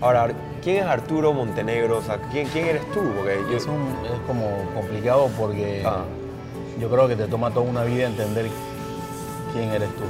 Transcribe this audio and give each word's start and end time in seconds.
Ahora, 0.00 0.28
¿quién 0.62 0.76
es 0.76 0.84
Arturo 0.84 1.32
Montenegro? 1.32 1.98
O 1.98 2.02
sea, 2.02 2.18
¿quién, 2.30 2.46
quién 2.50 2.66
eres 2.68 2.82
tú? 2.92 3.00
Porque 3.16 3.36
yo- 3.50 3.56
Es, 3.56 3.66
un- 3.66 3.96
es 4.04 4.20
como 4.28 4.46
complicado 4.72 5.28
porque 5.36 5.82
Ah. 5.84 6.04
yo 6.80 6.88
creo 6.88 7.08
que 7.08 7.16
te 7.16 7.26
toma 7.26 7.50
toda 7.50 7.68
una 7.68 7.82
vida 7.82 8.06
entender 8.06 8.46
quién 9.52 9.70
eres 9.70 9.88
tú. 9.96 10.04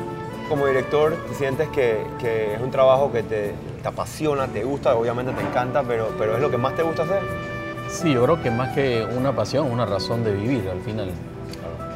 como 0.50 0.66
director 0.66 1.16
sientes 1.32 1.68
que, 1.68 2.06
que 2.18 2.52
es 2.54 2.60
un 2.60 2.70
trabajo 2.70 3.10
que 3.12 3.22
te, 3.22 3.54
te 3.82 3.88
apasiona, 3.88 4.46
te 4.46 4.62
gusta, 4.62 4.94
obviamente 4.94 5.32
te 5.32 5.40
encanta, 5.40 5.82
pero, 5.82 6.08
pero 6.18 6.34
es 6.36 6.40
lo 6.42 6.50
que 6.50 6.58
más 6.58 6.74
te 6.76 6.82
gusta 6.82 7.04
hacer. 7.04 7.22
Sí, 7.88 8.12
yo 8.12 8.22
creo 8.24 8.42
que 8.42 8.50
más 8.50 8.74
que 8.74 9.06
una 9.16 9.32
pasión, 9.34 9.70
una 9.72 9.86
razón 9.86 10.22
de 10.22 10.32
vivir 10.34 10.68
al 10.70 10.80
final. 10.82 11.08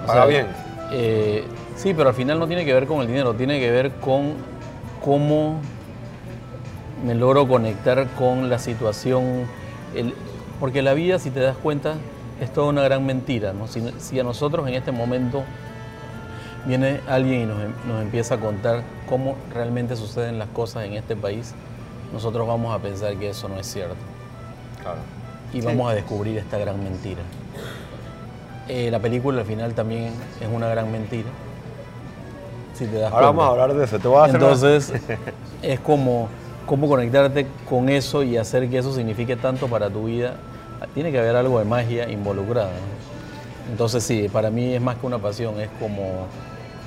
O 0.02 0.06
Paga 0.06 0.12
sea, 0.22 0.24
bien. 0.30 0.46
eh, 0.92 1.44
sí, 1.76 1.92
pero 1.92 2.08
al 2.08 2.14
final 2.14 2.38
no 2.38 2.46
tiene 2.46 2.64
que 2.64 2.72
ver 2.72 2.86
con 2.86 3.02
el 3.02 3.06
dinero, 3.06 3.34
tiene 3.34 3.60
que 3.60 3.70
ver 3.70 3.90
con 4.00 4.32
cómo 5.04 5.60
me 7.04 7.14
logro 7.14 7.46
conectar 7.48 8.06
con 8.18 8.48
la 8.50 8.58
situación. 8.58 9.46
el- 9.94 10.14
porque 10.60 10.80
la 10.82 10.94
vida, 10.94 11.18
si 11.18 11.30
te 11.30 11.40
das 11.40 11.56
cuenta, 11.56 11.94
es 12.40 12.52
toda 12.52 12.68
una 12.68 12.82
gran 12.82 13.04
mentira. 13.04 13.52
¿no? 13.52 13.66
Si, 13.68 13.82
si 13.98 14.18
a 14.20 14.24
nosotros 14.24 14.66
en 14.68 14.74
este 14.74 14.90
momento 14.92 15.42
viene 16.64 17.00
alguien 17.08 17.42
y 17.42 17.44
nos, 17.46 17.60
em- 17.62 17.72
nos 17.88 18.00
empieza 18.02 18.36
a 18.36 18.38
contar 18.38 18.82
cómo 19.08 19.36
realmente 19.52 19.96
suceden 19.96 20.38
las 20.38 20.48
cosas 20.48 20.84
en 20.84 20.94
este 20.94 21.16
país, 21.16 21.54
nosotros 22.12 22.46
vamos 22.46 22.74
a 22.74 22.78
pensar 22.78 23.14
que 23.16 23.30
eso 23.30 23.48
no 23.48 23.56
es 23.58 23.66
cierto 23.66 23.96
Claro. 24.80 24.98
y 25.52 25.60
Sí. 25.60 25.66
vamos 25.66 25.90
a 25.90 25.94
descubrir 25.94 26.38
esta 26.38 26.56
gran 26.58 26.82
mentira. 26.82 27.22
Eh, 28.68 28.90
la 28.90 29.00
película 29.00 29.40
al 29.40 29.46
final 29.46 29.74
también 29.74 30.12
es 30.40 30.48
una 30.52 30.68
gran 30.68 30.90
mentira. 30.92 31.28
Si 32.74 32.86
te 32.86 32.98
das 32.98 33.12
Ahora 33.12 33.26
cuenta. 33.26 33.26
vamos 33.26 33.44
a 33.44 33.48
hablar 33.62 33.74
de 33.76 33.84
eso. 33.84 33.98
Te 33.98 34.08
voy 34.08 34.18
a 34.18 34.24
hacer 34.24 34.36
una- 34.36 34.46
Entonces, 34.52 34.92
es 35.62 35.80
como 35.80 36.28
cómo 36.72 36.88
conectarte 36.88 37.46
con 37.68 37.90
eso 37.90 38.22
y 38.22 38.38
hacer 38.38 38.70
que 38.70 38.78
eso 38.78 38.94
signifique 38.94 39.36
tanto 39.36 39.68
para 39.68 39.90
tu 39.90 40.06
vida. 40.06 40.36
Tiene 40.94 41.12
que 41.12 41.18
haber 41.18 41.36
algo 41.36 41.58
de 41.58 41.66
magia 41.66 42.08
involucrada. 42.08 42.70
¿no? 42.70 43.70
Entonces, 43.70 44.02
sí, 44.02 44.30
para 44.32 44.48
mí 44.48 44.72
es 44.72 44.80
más 44.80 44.96
que 44.96 45.04
una 45.04 45.18
pasión, 45.18 45.60
es 45.60 45.68
como, 45.78 46.28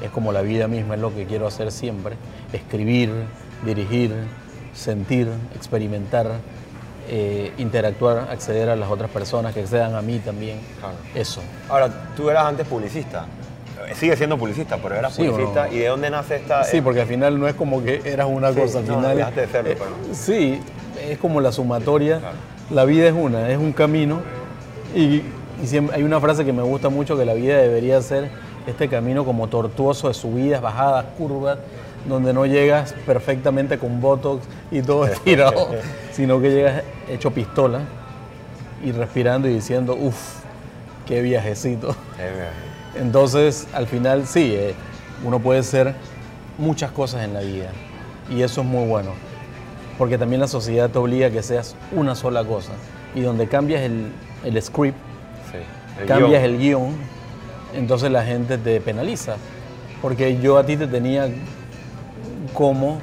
es 0.01 0.09
como 0.09 0.31
la 0.31 0.41
vida 0.41 0.67
misma, 0.67 0.95
es 0.95 1.01
lo 1.01 1.13
que 1.13 1.25
quiero 1.25 1.45
hacer 1.45 1.71
siempre. 1.71 2.15
Escribir, 2.51 3.11
dirigir, 3.63 4.11
sentir, 4.73 5.29
experimentar, 5.53 6.31
eh, 7.07 7.53
interactuar, 7.59 8.29
acceder 8.31 8.71
a 8.71 8.75
las 8.75 8.89
otras 8.89 9.11
personas, 9.11 9.53
que 9.53 9.59
accedan 9.59 9.93
a 9.93 10.01
mí 10.01 10.17
también. 10.17 10.61
Claro. 10.79 10.95
Eso. 11.13 11.41
Ahora, 11.69 12.09
tú 12.15 12.31
eras 12.31 12.45
antes 12.47 12.67
publicista. 12.67 13.27
Sigue 13.93 14.17
siendo 14.17 14.37
publicista, 14.37 14.77
pero 14.81 14.95
eras 14.95 15.13
Sí, 15.13 15.23
publicista. 15.27 15.69
¿Y 15.69 15.77
de 15.79 15.87
dónde 15.87 16.09
nace 16.09 16.37
esta...? 16.37 16.63
Sí, 16.63 16.77
eh, 16.77 16.81
porque 16.81 17.01
al 17.01 17.07
final 17.07 17.39
no 17.39 17.47
es 17.47 17.53
como 17.55 17.83
que 17.83 18.01
eras 18.05 18.27
una 18.29 18.51
Sí, 18.53 18.59
cosa, 18.59 18.79
al 18.79 18.87
no, 18.87 18.95
final. 18.95 19.17
dejaste 19.17 19.41
de 19.41 19.47
serlo, 19.47 19.69
eh, 19.71 19.77
pero- 19.77 20.15
Sí, 20.15 20.59
es 21.09 21.17
como 21.19 21.41
la 21.41 21.51
sumatoria. 21.51 22.19
Claro. 22.19 22.35
La 22.71 22.85
vida 22.85 23.07
es 23.07 23.13
una, 23.13 23.49
es 23.49 23.57
un 23.57 23.73
camino. 23.73 24.21
Y, 24.95 25.21
y 25.61 25.67
siempre, 25.67 25.95
hay 25.95 26.03
una 26.03 26.19
frase 26.19 26.43
que 26.45 26.51
me 26.53 26.63
gusta 26.63 26.89
mucho: 26.89 27.17
que 27.17 27.25
la 27.25 27.33
vida 27.35 27.57
debería 27.57 28.01
ser 28.01 28.29
este 28.65 28.87
camino 28.89 29.23
como 29.25 29.47
tortuoso 29.47 30.07
de 30.07 30.13
subidas, 30.15 30.61
bajadas, 30.61 31.05
curvas, 31.17 31.59
donde 32.07 32.33
no 32.33 32.45
llegas 32.47 32.93
perfectamente 33.05 33.77
con 33.77 34.01
botox 34.01 34.43
y 34.71 34.81
todo 34.81 35.05
estirado, 35.11 35.69
sino 36.11 36.41
que 36.41 36.49
llegas 36.51 36.81
hecho 37.09 37.29
pistola 37.31 37.81
y 38.83 38.91
respirando 38.91 39.47
y 39.47 39.53
diciendo, 39.53 39.95
uff, 39.95 40.39
qué 41.05 41.21
viajecito. 41.21 41.95
eh, 42.19 42.47
Entonces, 42.95 43.67
al 43.73 43.87
final 43.87 44.25
sí, 44.25 44.53
eh, 44.53 44.73
uno 45.23 45.39
puede 45.39 45.63
ser 45.63 45.95
muchas 46.57 46.91
cosas 46.91 47.23
en 47.23 47.33
la 47.33 47.41
vida 47.41 47.69
y 48.29 48.41
eso 48.41 48.61
es 48.61 48.67
muy 48.67 48.87
bueno, 48.87 49.11
porque 49.97 50.17
también 50.17 50.41
la 50.41 50.47
sociedad 50.47 50.89
te 50.89 50.97
obliga 50.97 51.27
a 51.27 51.29
que 51.29 51.43
seas 51.43 51.75
una 51.91 52.15
sola 52.15 52.43
cosa 52.43 52.71
y 53.13 53.21
donde 53.21 53.47
cambias 53.47 53.81
el, 53.81 54.11
el 54.43 54.61
script, 54.61 54.97
sí. 55.51 55.57
El 56.01 56.07
cambias 56.07 56.41
guion. 56.41 56.53
el 56.53 56.57
guion, 56.57 56.95
entonces 57.75 58.11
la 58.11 58.23
gente 58.23 58.57
te 58.57 58.79
penaliza, 58.81 59.35
porque 60.01 60.39
yo 60.39 60.57
a 60.57 60.65
ti 60.65 60.77
te 60.77 60.87
tenía 60.87 61.29
como 62.53 62.99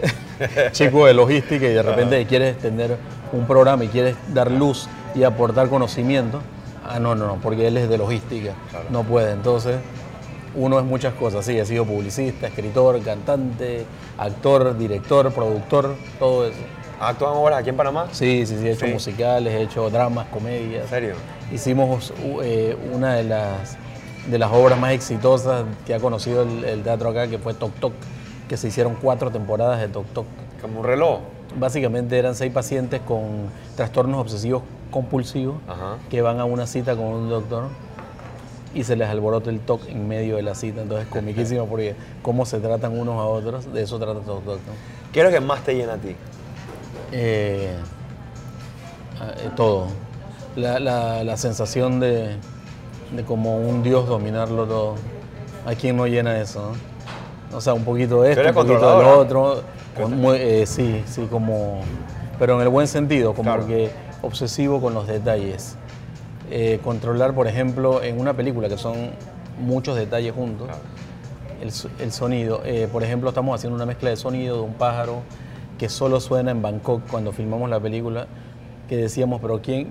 chico 0.72 1.06
de 1.06 1.14
logística 1.14 1.66
y 1.66 1.72
de 1.72 1.82
repente 1.82 2.24
quieres 2.26 2.58
tener 2.58 2.96
un 3.32 3.46
programa 3.46 3.84
y 3.84 3.88
quieres 3.88 4.16
dar 4.32 4.50
luz 4.50 4.88
y 5.14 5.22
aportar 5.22 5.68
conocimiento. 5.68 6.40
Ah, 6.86 6.98
no, 6.98 7.14
no, 7.14 7.26
no, 7.26 7.36
porque 7.36 7.66
él 7.66 7.76
es 7.76 7.88
de 7.88 7.98
logística, 7.98 8.52
Claro. 8.70 8.86
no 8.90 9.02
puede. 9.04 9.32
Entonces, 9.32 9.76
uno 10.54 10.78
es 10.78 10.84
muchas 10.84 11.14
cosas, 11.14 11.44
sí, 11.44 11.58
he 11.58 11.64
sido 11.64 11.84
publicista, 11.84 12.46
escritor, 12.46 13.00
cantante, 13.02 13.84
actor, 14.18 14.76
director, 14.76 15.32
productor, 15.32 15.94
todo 16.18 16.46
eso. 16.46 16.58
¿Actúan 17.00 17.32
ahora 17.32 17.56
aquí 17.58 17.70
en 17.70 17.76
Panamá? 17.76 18.06
Sí, 18.12 18.46
sí, 18.46 18.56
sí, 18.58 18.68
he 18.68 18.72
hecho 18.72 18.86
Sí. 18.86 18.92
musicales, 18.92 19.52
he 19.52 19.62
hecho 19.62 19.90
dramas, 19.90 20.26
comedias. 20.28 20.84
¿En 20.84 20.88
serio? 20.90 21.14
Hicimos 21.52 22.12
eh, 22.42 22.76
una 22.92 23.14
de 23.14 23.24
las, 23.24 23.76
de 24.28 24.38
las 24.38 24.52
obras 24.52 24.78
más 24.78 24.92
exitosas 24.92 25.64
que 25.86 25.94
ha 25.94 25.98
conocido 25.98 26.42
el, 26.42 26.64
el 26.64 26.82
teatro 26.82 27.08
acá, 27.10 27.26
que 27.26 27.38
fue 27.38 27.52
Toc 27.54 27.72
Toc, 27.80 27.92
que 28.48 28.56
se 28.56 28.68
hicieron 28.68 28.96
cuatro 29.02 29.30
temporadas 29.30 29.80
de 29.80 29.88
Toc 29.88 30.06
Toc. 30.14 30.26
Como 30.62 30.80
un 30.80 30.86
reloj. 30.86 31.20
Básicamente 31.58 32.18
eran 32.18 32.34
seis 32.34 32.52
pacientes 32.52 33.00
con 33.06 33.48
trastornos 33.76 34.20
obsesivos 34.20 34.62
compulsivos 34.94 35.56
Ajá. 35.68 35.96
que 36.08 36.22
van 36.22 36.38
a 36.38 36.44
una 36.44 36.66
cita 36.68 36.94
con 36.94 37.06
un 37.06 37.28
doctor 37.28 37.64
y 38.74 38.84
se 38.84 38.94
les 38.96 39.08
alborota 39.08 39.50
el 39.50 39.58
TOC 39.60 39.88
en 39.88 40.06
medio 40.06 40.36
de 40.36 40.42
la 40.42 40.54
cita. 40.54 40.82
Entonces, 40.82 41.08
comiquísimo 41.08 41.66
porque 41.66 41.96
cómo 42.22 42.46
se 42.46 42.60
tratan 42.60 42.96
unos 42.98 43.16
a 43.20 43.24
otros, 43.24 43.72
de 43.72 43.82
eso 43.82 43.98
trata 43.98 44.20
Toc 44.20 44.44
Toc. 44.44 44.56
¿no? 44.56 44.72
¿Qué 45.12 45.20
es 45.20 45.24
lo 45.26 45.30
que 45.32 45.40
más 45.40 45.62
te 45.64 45.74
llena 45.74 45.94
a 45.94 45.98
ti? 45.98 46.14
Eh, 47.12 47.74
eh, 49.20 49.50
todo. 49.56 49.86
La, 50.56 50.78
la- 50.78 51.24
la 51.24 51.36
sensación 51.36 51.98
de, 52.00 52.36
de 53.14 53.24
como 53.24 53.58
un 53.58 53.82
dios 53.82 54.06
dominarlo 54.08 54.64
todo. 54.66 54.94
¿A 55.66 55.74
quién 55.74 55.96
no 55.96 56.06
llena 56.06 56.40
eso? 56.40 56.72
no? 57.50 57.56
O 57.56 57.60
sea, 57.60 57.74
un 57.74 57.84
poquito 57.84 58.22
de 58.22 58.32
esto, 58.32 58.46
un 58.46 58.54
poquito 58.54 58.74
de 58.74 58.80
lo 58.80 58.86
controladora. 59.16 59.18
otro. 59.20 59.62
con 60.00 60.34
eh, 60.36 60.64
sí, 60.66 61.02
sí, 61.06 61.26
como. 61.30 61.80
Pero 62.38 62.56
en 62.56 62.62
el 62.62 62.68
buen 62.68 62.88
sentido, 62.88 63.32
como 63.34 63.44
Claro. 63.52 63.66
que 63.66 63.90
obsesivo 64.24 64.80
con 64.80 64.94
los 64.94 65.06
detalles. 65.06 65.76
Eh, 66.50 66.78
controlar, 66.84 67.34
por 67.34 67.46
ejemplo, 67.46 68.02
en 68.02 68.20
una 68.20 68.34
película 68.34 68.68
que 68.68 68.76
son 68.78 69.10
muchos 69.60 69.96
detalles 69.96 70.34
juntos, 70.34 70.66
Claro. 70.68 70.82
el, 71.62 71.70
el 72.04 72.12
sonido. 72.12 72.60
Eh, 72.64 72.88
por 72.90 73.02
ejemplo, 73.02 73.28
estamos 73.30 73.54
haciendo 73.54 73.76
una 73.76 73.86
mezcla 73.86 74.10
de 74.10 74.16
sonido 74.16 74.56
de 74.56 74.62
un 74.62 74.74
pájaro 74.74 75.22
que 75.78 75.88
solo 75.88 76.20
suena 76.20 76.50
en 76.50 76.62
Bangkok 76.62 77.02
cuando 77.10 77.32
filmamos 77.32 77.68
la 77.70 77.80
película, 77.80 78.26
que 78.88 78.96
decíamos, 78.96 79.40
pero 79.40 79.60
¿quién, 79.62 79.88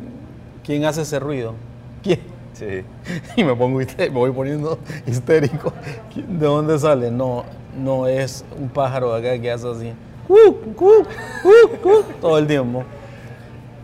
quién 0.64 0.86
hace 0.86 1.02
ese 1.02 1.20
ruido? 1.20 1.56
¿Quién? 2.04 2.20
Sí. 2.54 2.84
Y 3.36 3.44
me 3.44 3.56
pongo 3.56 3.80
me 3.98 4.10
voy 4.10 4.32
poniendo 4.32 4.78
histérico. 5.08 5.74
¿De 6.16 6.46
dónde 6.46 6.78
sale? 6.78 7.10
No, 7.10 7.44
no 7.82 8.06
es 8.08 8.46
un 8.60 8.70
pájaro 8.70 9.14
de 9.16 9.28
acá 9.28 9.42
que 9.42 9.52
hace 9.52 9.68
así. 9.68 9.92
"Cu, 10.28 10.36
cu, 10.76 10.90
cu, 11.42 11.78
cu", 11.82 11.90
todo 12.22 12.38
el 12.38 12.46
tiempo. 12.46 12.84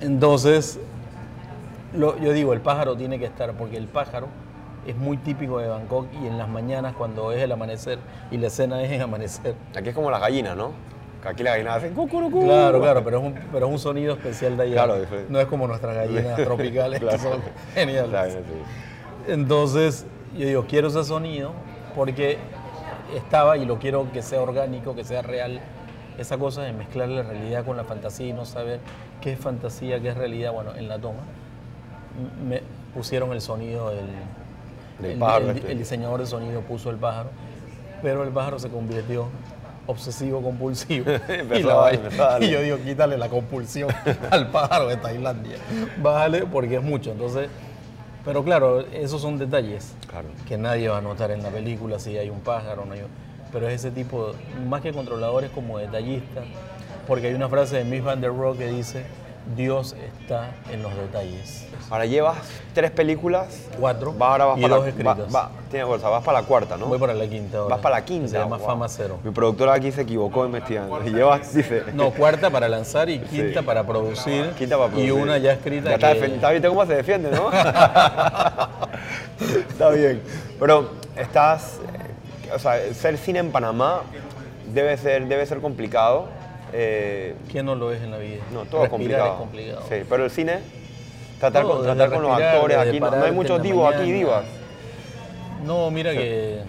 Entonces, 0.02 0.80
lo- 1.94 2.18
yo 2.20 2.34
digo, 2.34 2.54
el 2.54 2.62
pájaro 2.62 2.96
tiene 2.96 3.20
que 3.20 3.26
estar, 3.26 3.52
porque 3.54 3.78
el 3.78 3.88
pájaro 3.88 4.28
es 4.88 4.96
muy 4.96 5.18
típico 5.18 5.60
de 5.60 5.68
Bangkok 5.68 6.08
y 6.24 6.28
en 6.28 6.38
las 6.38 6.48
mañanas 6.48 6.94
cuando 6.98 7.32
es 7.32 7.42
el 7.44 7.52
amanecer 7.52 8.00
y 8.32 8.38
la 8.38 8.48
escena 8.48 8.82
es 8.82 8.92
en 8.92 9.02
amanecer. 9.02 9.56
Aquí 9.76 9.90
es 9.90 9.96
como 9.96 10.10
las 10.10 10.22
gallinas, 10.22 10.56
¿no? 10.56 10.72
Aquí 11.26 11.44
las 11.44 11.54
gallinas 11.54 11.78
hacen 11.78 11.94
cucurucú. 11.94 12.46
Claro, 12.46 12.80
claro, 12.80 13.04
pero 13.04 13.18
es 13.20 13.24
un, 13.26 13.36
pero 13.52 13.66
es 13.68 13.72
un 13.74 13.80
sonido 13.80 14.14
especial 14.14 14.56
de 14.56 14.64
allá. 14.64 14.74
Claro, 14.74 15.00
diferente. 15.00 15.32
no 15.32 15.40
es 15.40 15.48
como 15.48 15.68
nuestras 15.68 15.96
gallinas 15.96 16.36
tropicales 16.38 17.00
Claro. 17.02 17.18
que 17.18 17.24
son 17.24 17.42
geniales. 17.74 18.34
Sí. 18.36 19.32
Entonces, 19.32 20.06
yo 20.38 20.48
digo, 20.48 20.66
quiero 20.68 20.88
ese 20.88 21.04
sonido 21.04 21.52
porque 21.94 22.38
estaba 23.18 23.58
y 23.58 23.66
lo 23.66 23.80
quiero 23.80 24.10
que 24.14 24.22
sea 24.22 24.42
orgánico, 24.42 24.96
que 24.96 25.04
sea 25.04 25.22
real. 25.22 25.60
Esa 26.20 26.38
cosa 26.38 26.64
de 26.64 26.74
mezclar 26.74 27.10
la 27.10 27.24
realidad 27.24 27.64
con 27.66 27.78
la 27.78 27.84
fantasía 27.86 28.28
y 28.28 28.34
no 28.34 28.46
saber 28.46 28.80
qué 29.22 29.34
es 29.34 29.40
fantasía, 29.40 30.00
qué 30.00 30.10
es 30.10 30.18
realidad. 30.18 30.52
Bueno, 30.52 30.76
en 30.76 30.88
la 30.90 31.00
toma 31.00 31.20
me 32.48 32.62
pusieron 32.94 33.32
el 33.32 33.42
sonido 33.42 33.90
del 33.92 35.12
el, 35.14 35.18
pájaro 35.18 35.50
el- 35.52 35.58
este. 35.58 35.72
el 35.72 35.78
diseñador 35.78 36.20
de 36.20 36.26
sonido 36.26 36.62
puso 36.62 36.90
el 36.90 36.98
pájaro, 36.98 37.30
pero 38.02 38.24
el 38.24 38.30
pájaro 38.30 38.60
se 38.60 38.70
convirtió 38.70 39.28
obsesivo 39.88 40.42
compulsivo 40.42 41.06
y, 41.56 41.64
la 41.64 42.40
yo 42.42 42.62
digo 42.62 42.78
quítale 42.84 43.18
la 43.18 43.30
compulsión 43.30 43.90
al 44.32 44.48
pájaro 44.52 44.88
de 44.88 44.98
Tailandia 44.98 45.58
bájale 46.02 46.46
porque 46.46 46.76
es 46.76 46.84
mucho 46.84 47.12
entonces 47.12 47.50
pero 48.24 48.44
claro 48.44 48.82
esos 48.94 49.20
son 49.22 49.40
detalles 49.40 49.96
Claro. 50.08 50.28
que 50.48 50.58
nadie 50.60 50.90
va 50.90 50.98
a 51.00 51.02
notar 51.02 51.32
en 51.32 51.42
la 51.42 51.50
película 51.50 51.98
si 51.98 52.16
hay 52.18 52.30
un 52.30 52.42
pájaro 52.42 52.86
no 52.86 52.94
hay 52.94 53.02
pero 53.52 53.68
es 53.68 53.76
ese 53.76 53.92
tipo 53.92 54.32
más 54.68 54.82
que 54.82 54.94
controladores 54.94 55.50
como 55.52 55.78
detallistas 55.80 56.44
porque 57.08 57.28
hay 57.28 57.34
una 57.34 57.50
frase 57.50 57.78
de 57.78 57.84
Miss 57.86 58.04
Van 58.04 58.22
der 58.22 58.32
Rohe 58.36 58.58
que 58.58 58.68
dice 58.68 59.04
Dios 59.56 59.96
está 60.20 60.52
en 60.72 60.84
los 60.84 60.96
detalles. 60.96 61.66
Ahora 61.90 62.06
llevas 62.06 62.38
tres 62.76 62.92
películas. 62.92 63.48
Cuatro 63.80 64.16
Va- 64.16 64.34
ahora 64.34 64.46
vas 64.46 64.60
y 64.60 64.62
para 64.62 64.76
dos 64.76 64.84
la, 64.84 64.90
escritas. 64.90 65.18
va- 65.36 65.42
va- 65.46 65.52
tiene- 65.72 65.86
o 65.86 65.98
sea, 65.98 66.10
vas 66.10 66.24
para 66.24 66.42
la 66.42 66.46
cuarta, 66.48 66.78
¿no? 66.78 66.86
Voy 66.86 67.00
para 67.00 67.16
la 67.16 67.26
quinta 67.26 67.58
ahora. 67.58 67.76
Vas 67.76 67.82
para 67.82 67.96
la 67.96 68.06
quinta. 68.06 68.28
Se 68.28 68.38
llama 68.38 68.58
wow. 68.58 68.68
Fama 68.68 68.88
Cero. 68.90 69.18
Mi 69.24 69.32
productora 69.32 69.74
aquí 69.74 69.92
se 69.92 70.02
equivocó 70.02 70.46
investigando. 70.46 71.02
Y 71.04 71.10
llevas, 71.12 71.52
dice. 71.56 71.84
No, 71.96 72.12
cuarta 72.12 72.52
para 72.52 72.70
lanzar 72.70 73.10
y 73.10 73.20
quinta 73.22 73.62
Sí. 73.62 73.66
para 73.66 73.84
producir. 73.88 74.52
Quinta 74.52 74.78
para 74.78 74.90
producir. 74.90 75.10
Y 75.10 75.12
una 75.12 75.40
ya 75.40 75.54
escrita. 75.54 75.90
Ya 75.90 75.96
está, 75.96 76.14
que- 76.14 76.26
está 76.36 76.52
¿viste 76.52 76.68
cómo 76.68 76.86
se 76.86 76.94
defiende, 76.96 77.32
no? 77.32 77.50
está 79.70 79.90
bien. 79.90 80.22
Pero 80.60 80.90
estás. 81.16 81.80
O 82.54 82.60
sea, 82.60 82.94
ser 82.94 83.18
cine 83.18 83.40
en 83.40 83.52
Panamá 83.52 84.02
debe 84.74 84.98
ser, 84.98 85.28
debe 85.28 85.46
ser 85.46 85.60
complicado. 85.60 86.28
Eh, 86.74 87.36
¿Qué 87.52 87.64
no 87.64 87.76
lo 87.76 87.92
es 87.92 88.02
en 88.02 88.12
la 88.12 88.18
vida? 88.18 88.44
no, 88.54 88.66
todo 88.66 88.88
complicado. 88.90 89.34
es 89.34 89.38
complicado. 89.40 89.82
Sí, 89.90 89.96
pero 90.10 90.26
el 90.26 90.32
cine. 90.32 90.60
Tratar, 91.40 91.64
Todo, 91.64 91.76
con, 91.78 91.84
tratar 91.84 92.10
con 92.12 92.22
los 92.22 92.32
actores 92.42 92.78
aquí. 92.78 93.00
No, 93.00 93.12
no 93.12 93.24
hay 93.24 93.32
muchos 93.32 93.62
divos 93.62 93.94
aquí, 93.96 94.12
divas. 94.12 94.44
No, 95.66 95.90
mira 95.90 96.12
que, 96.12 96.60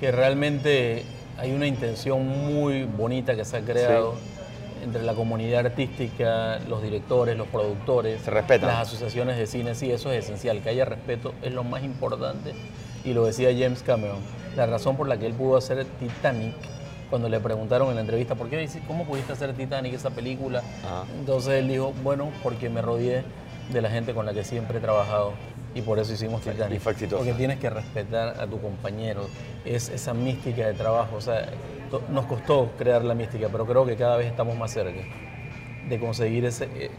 que 0.00 0.12
realmente 0.12 1.04
hay 1.38 1.52
una 1.52 1.66
intención 1.66 2.26
muy 2.26 2.84
bonita 2.84 3.34
que 3.34 3.44
se 3.44 3.56
ha 3.56 3.60
creado 3.62 4.14
entre 4.84 5.02
la 5.02 5.14
comunidad 5.14 5.66
artística, 5.66 6.58
los 6.68 6.82
directores, 6.82 7.36
los 7.36 7.46
productores, 7.48 8.20
Se 8.22 8.30
respetan. 8.30 8.68
las 8.68 8.88
asociaciones 8.88 9.38
de 9.38 9.46
cine, 9.46 9.74
sí, 9.74 9.90
eso 9.90 10.10
es 10.12 10.24
esencial, 10.24 10.60
que 10.60 10.68
haya 10.70 10.84
respeto 10.84 11.32
es 11.40 11.52
lo 11.52 11.62
más 11.64 11.82
importante 11.84 12.52
y 13.04 13.14
lo 13.14 13.24
decía 13.24 13.48
James 13.56 13.82
Cameron, 13.82 14.18
la 14.56 14.66
razón 14.66 14.96
por 14.96 15.08
la 15.08 15.16
que 15.16 15.26
él 15.26 15.34
pudo 15.34 15.56
hacer 15.56 15.84
Titanic, 15.98 16.54
cuando 17.10 17.28
le 17.28 17.40
preguntaron 17.40 17.88
en 17.90 17.96
la 17.96 18.00
entrevista, 18.00 18.34
¿por 18.34 18.48
qué 18.48 18.68
cómo 18.86 19.04
pudiste 19.04 19.32
hacer 19.32 19.52
Titanic, 19.54 19.94
esa 19.94 20.10
película? 20.10 20.62
Ajá. 20.84 21.04
Entonces 21.18 21.54
él 21.54 21.68
dijo, 21.68 21.92
bueno, 22.02 22.30
porque 22.42 22.70
me 22.70 22.80
rodeé 22.80 23.24
de 23.70 23.82
la 23.82 23.90
gente 23.90 24.14
con 24.14 24.26
la 24.26 24.32
que 24.32 24.44
siempre 24.44 24.78
he 24.78 24.80
trabajado 24.80 25.32
y 25.74 25.82
por 25.82 25.98
eso 25.98 26.12
hicimos 26.12 26.42
Titanic. 26.42 26.80
Porque 26.80 27.34
tienes 27.34 27.58
que 27.58 27.70
respetar 27.70 28.40
a 28.40 28.46
tu 28.46 28.60
compañero, 28.60 29.28
es 29.64 29.88
esa 29.88 30.14
mística 30.14 30.66
de 30.66 30.74
trabajo. 30.74 31.16
O 31.16 31.20
sea, 31.20 31.48
nos 32.10 32.26
costó 32.26 32.70
crear 32.78 33.04
la 33.04 33.14
mística, 33.14 33.48
pero 33.50 33.66
creo 33.66 33.86
que 33.86 33.96
cada 33.96 34.16
vez 34.16 34.26
estamos 34.28 34.56
más 34.56 34.70
cerca 34.70 35.00
de 35.88 36.00
conseguir 36.00 36.44
ese, 36.44 36.64
eh, 36.64 36.90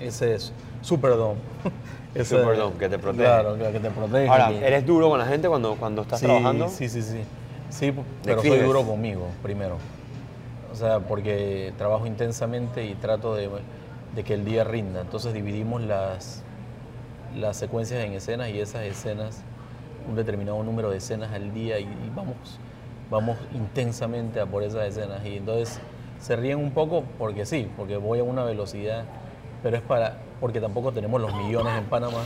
eh, 0.00 0.06
ese 0.06 0.38
Superdome. 0.82 1.40
Ese- 2.14 2.38
Superdome, 2.40 2.76
que 2.76 2.88
te 2.88 2.98
protege. 2.98 3.24
Claro, 3.24 3.56
que 3.56 3.72
que 3.72 3.80
te 3.80 3.90
protege. 3.90 4.28
Ahora, 4.28 4.50
¿eres 4.50 4.84
duro 4.86 5.08
con 5.08 5.18
la 5.18 5.26
gente 5.26 5.48
cuando, 5.48 5.76
cuando 5.76 6.02
estás 6.02 6.20
sí, 6.20 6.26
trabajando? 6.26 6.68
Sí, 6.68 6.88
sí, 6.88 7.02
sí. 7.02 7.20
Sí, 7.68 7.94
pero 8.24 8.42
soy 8.42 8.58
duro 8.58 8.82
conmigo 8.84 9.28
primero. 9.42 9.76
O 10.72 10.74
sea, 10.74 11.00
porque 11.00 11.72
trabajo 11.78 12.06
intensamente 12.06 12.84
y 12.84 12.94
trato 12.94 13.34
de, 13.34 13.48
de 14.14 14.24
que 14.24 14.34
el 14.34 14.44
día 14.44 14.64
rinda. 14.64 15.02
Entonces 15.02 15.32
dividimos 15.32 15.82
las, 15.82 16.42
las 17.36 17.56
secuencias 17.56 18.04
en 18.04 18.12
escenas 18.12 18.48
y 18.50 18.60
esas 18.60 18.82
escenas, 18.82 19.42
un 20.08 20.16
determinado 20.16 20.62
número 20.64 20.90
de 20.90 20.96
escenas 20.98 21.32
al 21.32 21.52
día 21.54 21.78
y, 21.78 21.84
y 21.84 22.12
vamos, 22.14 22.34
vamos 23.08 23.38
intensamente 23.54 24.40
a 24.40 24.46
por 24.46 24.64
esas 24.64 24.88
escenas. 24.88 25.24
Y 25.24 25.36
entonces 25.36 25.80
se 26.18 26.34
ríen 26.36 26.58
un 26.58 26.72
poco 26.72 27.04
porque 27.18 27.46
sí, 27.46 27.68
porque 27.76 27.96
voy 27.96 28.18
a 28.18 28.24
una 28.24 28.44
velocidad, 28.44 29.04
pero 29.62 29.76
es 29.76 29.82
para, 29.82 30.18
porque 30.40 30.60
tampoco 30.60 30.92
tenemos 30.92 31.20
los 31.20 31.34
millones 31.34 31.76
en 31.78 31.84
Panamá 31.84 32.22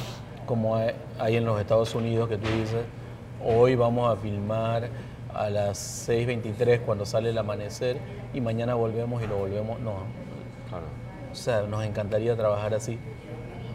como 0.47 0.77
hay, 0.77 1.37
en 1.37 1.45
los 1.45 1.61
Estados 1.61 1.95
Unidos 1.95 2.29
que 2.29 2.37
tú 2.37 2.49
dices, 2.51 2.85
hoy 3.45 3.75
vamos 3.77 4.13
a 4.13 4.21
filmar 4.21 4.89
a 5.33 5.51
las 5.51 6.09
6.23 6.09 6.81
cuando 6.81 7.07
sale 7.07 7.31
el 7.31 7.39
amanecer 7.39 7.99
y 8.33 8.41
mañana 8.41 8.75
volvemos 8.75 9.23
y 9.23 9.27
lo 9.27 9.37
volvemos. 9.37 9.81
No, 9.81 9.95
Claro. 10.69 10.85
o 11.33 11.35
sea, 11.35 11.63
nos 11.63 11.85
encantaría 11.85 12.37
trabajar 12.37 12.75
así. 12.75 12.99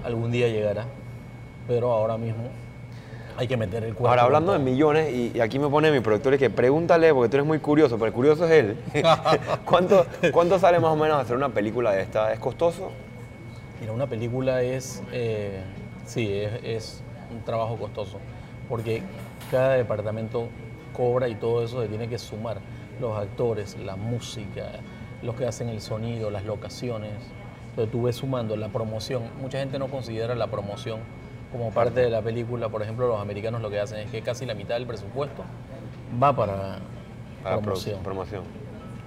Algún 0.03 0.31
día 0.31 0.47
llegará, 0.47 0.85
pero 1.67 1.91
ahora 1.91 2.17
mismo 2.17 2.43
hay 3.37 3.47
que 3.47 3.57
meter 3.57 3.83
el 3.83 3.93
cuerpo. 3.93 4.09
Ahora, 4.09 4.23
hablando 4.23 4.53
de 4.53 4.59
millones, 4.59 5.13
y, 5.13 5.31
y 5.35 5.39
aquí 5.41 5.59
me 5.59 5.69
pone 5.69 5.91
mi 5.91 5.99
productor 6.01 6.33
y 6.33 6.37
que 6.37 6.49
pregúntale, 6.49 7.13
porque 7.13 7.29
tú 7.29 7.37
eres 7.37 7.47
muy 7.47 7.59
curioso, 7.59 7.95
pero 7.95 8.07
el 8.07 8.13
curioso 8.13 8.45
es 8.45 8.51
él. 8.51 8.77
¿Cuánto, 9.65 10.05
¿Cuánto 10.31 10.59
sale 10.59 10.79
más 10.79 10.91
o 10.91 10.95
menos 10.95 11.19
hacer 11.21 11.35
una 11.35 11.49
película 11.49 11.91
de 11.91 12.01
esta? 12.03 12.31
¿Es 12.31 12.39
costoso? 12.39 12.91
Mira, 13.79 13.93
una 13.93 14.07
película 14.07 14.61
es, 14.61 15.01
eh, 15.11 15.61
sí, 16.05 16.33
es, 16.33 16.51
es 16.63 17.03
un 17.31 17.43
trabajo 17.43 17.77
costoso, 17.77 18.17
porque 18.67 19.03
cada 19.51 19.75
departamento 19.75 20.49
cobra 20.93 21.27
y 21.27 21.35
todo 21.35 21.63
eso 21.63 21.81
se 21.81 21.87
tiene 21.87 22.07
que 22.07 22.17
sumar. 22.17 22.59
Los 22.99 23.17
actores, 23.17 23.77
la 23.77 23.95
música, 23.95 24.71
los 25.21 25.35
que 25.35 25.45
hacen 25.45 25.69
el 25.69 25.81
sonido, 25.81 26.29
las 26.29 26.43
locaciones. 26.43 27.11
Entonces 27.69 27.91
tú 27.91 28.03
ves 28.03 28.17
sumando 28.17 28.57
la 28.57 28.67
promoción. 28.67 29.23
Mucha 29.39 29.59
gente 29.59 29.79
no 29.79 29.87
considera 29.87 30.35
la 30.35 30.47
promoción 30.47 30.99
como 31.51 31.71
parte 31.71 32.01
de 32.01 32.09
la 32.09 32.21
película. 32.21 32.67
Por 32.67 32.81
ejemplo, 32.81 33.07
los 33.07 33.21
americanos 33.21 33.61
lo 33.61 33.69
que 33.69 33.79
hacen 33.79 33.99
es 33.99 34.11
que 34.11 34.21
casi 34.21 34.45
la 34.45 34.53
mitad 34.53 34.75
del 34.75 34.85
presupuesto 34.85 35.43
va 36.21 36.35
para, 36.35 36.79
Para 37.41 37.59
promoción. 37.59 37.99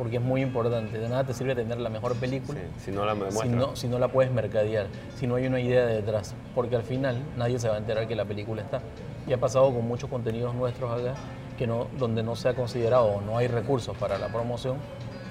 Porque 0.03 0.17
es 0.17 0.23
muy 0.23 0.43
importante. 0.43 0.99
De 0.99 1.09
nada 1.09 1.23
te 1.23 1.33
sirve 1.33 1.55
tener 1.55 1.79
la 1.79 1.89
mejor 1.89 2.17
película 2.17 2.59
Sí, 2.59 2.87
si 2.87 2.91
no 2.91 3.05
la 3.05 3.15
si 3.31 3.49
no, 3.49 3.77
si 3.77 3.87
no 3.87 4.01
la 4.01 4.09
puedes 4.09 4.33
mercadear, 4.33 4.89
si 5.15 5.29
no 5.29 5.37
hay 5.37 5.47
una 5.47 5.61
idea 5.61 5.87
detrás, 5.87 6.35
porque 6.57 6.75
al 6.75 6.83
final 6.83 7.23
nadie 7.37 7.61
se 7.61 7.69
va 7.69 7.77
a 7.77 7.79
enterar 7.79 8.09
que 8.09 8.17
la 8.17 8.25
película 8.25 8.63
está. 8.63 8.81
Y 9.29 9.33
ha 9.33 9.39
pasado 9.39 9.73
con 9.73 9.87
muchos 9.87 10.11
contenidos 10.11 10.57
nuestros 10.57 10.91
acá, 10.91 11.15
que 11.57 11.69
no, 11.69 11.87
donde 12.01 12.25
no 12.25 12.35
se 12.35 12.49
ha 12.49 12.55
considerado 12.55 13.05
o 13.05 13.21
no 13.21 13.39
hay 13.39 13.47
recursos 13.47 13.97
para 13.97 14.19
la 14.19 14.27
promoción 14.27 14.79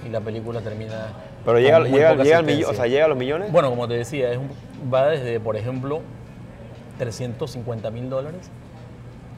y 0.07 0.09
la 0.09 0.21
película 0.21 0.61
termina. 0.61 1.09
Pero 1.43 1.59
llega, 1.59 1.81
muy 1.81 1.89
llega, 1.89 2.11
poca 2.11 2.23
llega 2.23 2.37
al 2.37 2.63
o 2.63 2.73
sea, 2.73 2.87
llega 2.87 3.03
a 3.03 3.07
los 3.09 3.17
millones. 3.17 3.51
Bueno, 3.51 3.69
como 3.71 3.89
te 3.89 3.95
decía, 3.95 4.31
es 4.31 4.37
un- 4.37 4.51
va 4.93 5.07
desde, 5.09 5.41
por 5.41 5.57
ejemplo, 5.57 5.99
350 6.97 7.91
mil 7.91 8.09
dólares. 8.09 8.49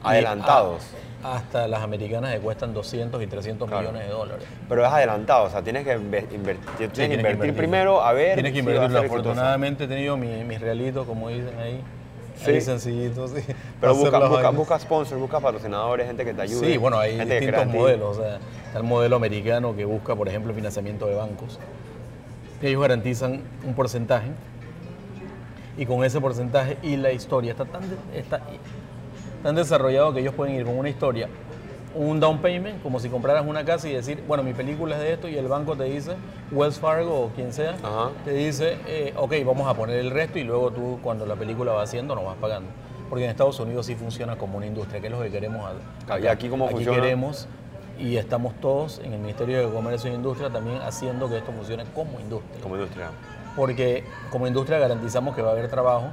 Adelantados. 0.08 0.82
a- 1.22 1.36
hasta 1.36 1.66
las 1.68 1.80
americanas 1.82 2.34
que 2.34 2.40
cuestan 2.40 2.74
200 2.74 3.22
y 3.22 3.26
300 3.26 3.66
Claro. 3.66 3.82
millones 3.88 4.06
de 4.08 4.12
dólares. 4.12 4.44
Pero 4.68 4.84
es 4.84 4.92
adelantado, 4.92 5.44
o 5.44 5.50
sea, 5.50 5.62
tienes 5.62 5.84
que 5.84 5.96
inve- 5.98 6.26
invertir, 6.34 6.68
tienes 6.76 6.96
Sí, 6.96 7.02
que 7.02 7.08
tienes 7.08 7.18
invertir 7.32 7.56
primero 7.56 8.02
a 8.02 8.12
ver 8.12 8.34
Tienes 8.34 8.52
que 8.52 8.58
si 8.60 8.64
ser 8.66 8.74
exitosa. 8.76 8.98
Afortunadamente 9.06 9.84
he 9.84 9.88
tenido 9.88 10.18
mi- 10.18 10.44
mis 10.44 10.60
realitos, 10.60 11.06
como 11.06 11.30
dicen 11.30 11.58
ahí. 11.58 11.80
Sí. 12.36 12.50
Ahí 12.50 12.60
sencillitos. 12.60 13.30
sí, 13.30 13.40
Pero 13.80 13.94
busca, 13.94 14.50
busca, 14.50 14.78
sponsors, 14.78 15.18
busca 15.18 15.40
patrocinadores, 15.40 16.06
gente 16.06 16.24
que 16.26 16.34
te 16.34 16.42
ayude. 16.42 16.72
Sí, 16.72 16.76
bueno, 16.76 16.98
hay 16.98 17.16
gente 17.16 17.40
distintos 17.40 17.66
modelos. 17.68 18.18
O 18.18 18.20
sea, 18.22 18.38
está 18.66 18.78
el 18.78 18.84
modelo 18.84 19.16
americano 19.16 19.74
que 19.74 19.84
busca, 19.86 20.14
por 20.14 20.28
ejemplo, 20.28 20.52
financiamiento 20.52 21.06
de 21.06 21.14
bancos. 21.14 21.58
Ellos 22.60 22.82
garantizan 22.82 23.40
un 23.64 23.72
porcentaje. 23.74 24.28
Y 25.78 25.86
con 25.86 26.04
ese 26.04 26.20
porcentaje 26.20 26.76
y 26.82 26.96
la 26.96 27.12
historia 27.12 27.52
está 27.52 27.64
tan, 27.64 27.82
está 28.14 28.40
tan 29.44 29.54
desarrollado 29.54 30.12
que 30.14 30.20
ellos 30.20 30.34
pueden 30.34 30.54
ir 30.54 30.64
con 30.64 30.76
una 30.78 30.88
historia, 30.88 31.28
un 31.94 32.18
down 32.18 32.38
payment, 32.38 32.82
como 32.82 32.98
si 32.98 33.10
compraras 33.10 33.46
una 33.46 33.62
casa 33.64 33.86
y 33.88 33.92
decir, 33.92 34.24
bueno, 34.26 34.42
mi 34.42 34.54
película 34.54 34.96
es 34.96 35.02
de 35.02 35.12
esto, 35.12 35.28
y 35.28 35.36
el 35.36 35.46
banco 35.48 35.76
te 35.76 35.84
dice, 35.84 36.12
Wells 36.50 36.78
Fargo 36.80 37.20
o 37.20 37.28
quien 37.28 37.52
sea, 37.52 37.72
Ajá. 37.82 38.08
te 38.24 38.32
dice, 38.32 38.78
eh, 38.86 39.12
ok, 39.16 39.34
vamos 39.44 39.68
a 39.68 39.74
poner 39.74 39.98
el 39.98 40.10
resto 40.10 40.38
y 40.38 40.44
luego 40.44 40.70
tú, 40.70 40.98
cuando 41.02 41.26
la 41.26 41.36
película 41.36 41.72
va 41.72 41.82
haciendo, 41.82 42.14
nos 42.14 42.24
vas 42.24 42.36
pagando. 42.40 42.70
Porque 43.10 43.24
en 43.26 43.30
Estados 43.30 43.60
Unidos 43.60 43.84
sí 43.84 43.94
funciona 43.96 44.36
como 44.36 44.56
una 44.56 44.64
industria, 44.66 44.98
que 45.00 45.08
es 45.08 45.12
lo 45.12 45.20
que 45.20 45.30
queremos. 45.30 45.70
a- 46.08 46.18
¿Y 46.18 46.26
aquí 46.26 46.48
cómo 46.48 46.66
funciona? 46.68 47.00
queremos 47.02 47.46
y 48.00 48.16
estamos 48.16 48.54
todos 48.62 48.98
en 49.04 49.12
el 49.12 49.20
Ministerio 49.20 49.68
de 49.68 49.72
Comercio 49.72 50.10
e 50.10 50.14
Industria 50.14 50.48
también 50.48 50.78
haciendo 50.80 51.28
que 51.28 51.36
esto 51.36 51.52
funcione 51.52 51.84
como 51.94 52.18
industria. 52.18 52.62
Como 52.62 52.76
industria. 52.76 53.08
Porque 53.54 54.04
como 54.32 54.46
industria 54.48 54.78
garantizamos 54.78 55.36
que 55.36 55.42
va 55.42 55.50
a 55.50 55.52
haber 55.52 55.68
trabajo 55.68 56.06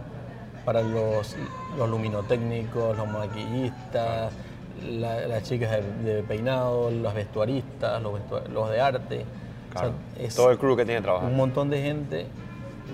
para 0.66 0.82
los, 0.82 1.36
los 1.78 1.90
luminotécnicos, 1.90 2.96
los 2.98 3.08
maquillistas, 3.08 4.32
la- 4.88 5.28
las 5.28 5.44
chicas 5.44 5.72
de, 6.04 6.14
de 6.16 6.24
peinado, 6.24 6.92
los 6.92 7.14
vestuaristas, 7.14 8.02
los, 8.02 8.70
de 8.70 8.82
arte. 8.82 9.26
O 9.70 9.74
sea, 9.74 9.82
Claro. 9.82 9.94
es 10.20 10.36
Todo 10.36 10.52
el 10.52 10.58
crew 10.58 10.76
que 10.76 10.86
tiene 10.86 11.00
que 11.00 11.04
trabajar. 11.04 11.30
un 11.30 11.38
montón 11.38 11.70
de 11.70 11.82
gente 11.82 12.26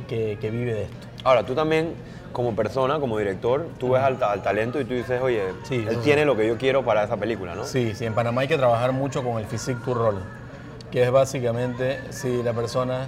que, 0.07 0.37
que 0.39 0.51
vive 0.51 0.73
de 0.73 0.83
esto. 0.83 1.07
Ahora, 1.23 1.43
tú 1.43 1.55
también, 1.55 1.93
como 2.31 2.55
persona, 2.55 2.99
como 2.99 3.17
director, 3.17 3.67
tú 3.79 3.91
ves 3.91 4.01
al, 4.03 4.21
al 4.21 4.43
talento 4.43 4.79
y 4.79 4.85
tú 4.85 4.93
dices, 4.93 5.19
oye, 5.21 5.41
Sí, 5.63 5.83
él 5.87 5.97
tiene 6.03 6.21
sí. 6.21 6.25
lo 6.27 6.37
que 6.37 6.47
yo 6.47 6.57
quiero 6.57 6.83
para 6.85 7.03
esa 7.03 7.17
película, 7.17 7.55
¿no? 7.55 7.63
Sí, 7.65 7.95
sí, 7.95 8.05
en 8.05 8.13
Panamá 8.13 8.41
hay 8.41 8.47
que 8.47 8.57
trabajar 8.57 8.91
mucho 8.91 9.23
con 9.23 9.39
el 9.39 9.45
physique 9.47 9.79
to 9.83 9.93
role, 9.95 10.19
que 10.91 11.01
es 11.03 11.11
básicamente 11.11 11.99
si 12.11 12.43
la 12.43 12.53
persona 12.53 13.07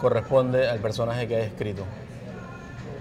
corresponde 0.00 0.68
al 0.68 0.78
personaje 0.78 1.26
que 1.28 1.36
ha 1.36 1.40
escrito. 1.40 1.82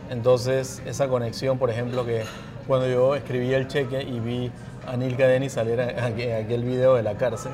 Entonces, 0.09 0.81
esa 0.85 1.07
conexión, 1.07 1.57
por 1.57 1.69
ejemplo, 1.69 2.05
que 2.05 2.23
cuando 2.67 2.87
yo 2.87 3.15
escribí 3.15 3.53
el 3.53 3.67
cheque 3.67 4.01
y 4.03 4.19
vi 4.19 4.51
a 4.87 4.95
Nilka 4.97 5.27
Denis 5.27 5.53
salir 5.53 5.79
en 5.79 5.89
aqu- 5.97 6.19
en 6.21 6.45
aquel 6.45 6.63
video 6.63 6.95
de 6.95 7.03
la 7.03 7.15
cárcel, 7.15 7.51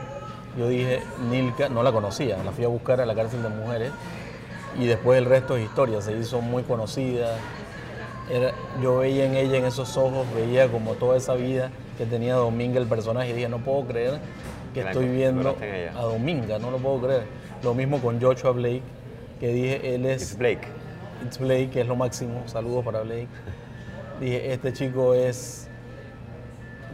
yo 0.57 0.67
dije, 0.67 0.99
Nilka, 1.29 1.69
no 1.69 1.81
la 1.83 1.91
conocía, 1.91 2.37
la 2.43 2.51
fui 2.51 2.65
a 2.65 2.67
buscar 2.67 2.99
a 2.99 3.05
la 3.05 3.15
cárcel 3.15 3.41
de 3.41 3.49
mujeres 3.49 3.91
y 4.79 4.85
después 4.85 5.17
el 5.17 5.25
resto 5.25 5.55
es 5.55 5.63
historia, 5.63 6.01
se 6.01 6.11
hizo 6.17 6.41
muy 6.41 6.63
conocida. 6.63 7.35
Era- 8.29 8.51
yo 8.81 8.97
veía 8.99 9.25
en 9.25 9.35
ella, 9.35 9.57
en 9.57 9.65
esos 9.65 9.95
ojos, 9.97 10.25
veía 10.35 10.67
como 10.67 10.93
toda 10.93 11.17
esa 11.17 11.33
vida 11.35 11.69
que 11.97 12.05
tenía 12.05 12.35
Dominga 12.35 12.79
el 12.79 12.87
personaje 12.87 13.29
y 13.29 13.33
dije, 13.33 13.49
no 13.49 13.59
puedo 13.59 13.85
creer 13.85 14.19
que 14.73 14.81
estoy 14.91 15.05
viendo 15.17 15.49
a 15.97 16.01
Dominga, 16.03 16.59
no 16.59 16.71
lo 16.71 16.77
puedo 16.77 16.99
creer. 17.01 17.23
Lo 17.63 17.73
mismo 17.73 17.99
con 18.01 18.21
Joshua 18.21 18.51
Blake, 18.51 18.81
que 19.39 19.47
dije, 19.49 19.95
él 19.95 20.05
Es 20.05 20.21
es 20.23 20.37
Blake. 20.37 20.67
It's 21.25 21.37
Blake, 21.37 21.69
que 21.69 21.81
es 21.81 21.87
lo 21.87 21.95
máximo. 21.95 22.43
Saludos 22.47 22.83
para 22.83 23.01
Blake. 23.01 23.27
Dije, 24.19 24.53
este 24.53 24.73
chico 24.73 25.13
es 25.13 25.69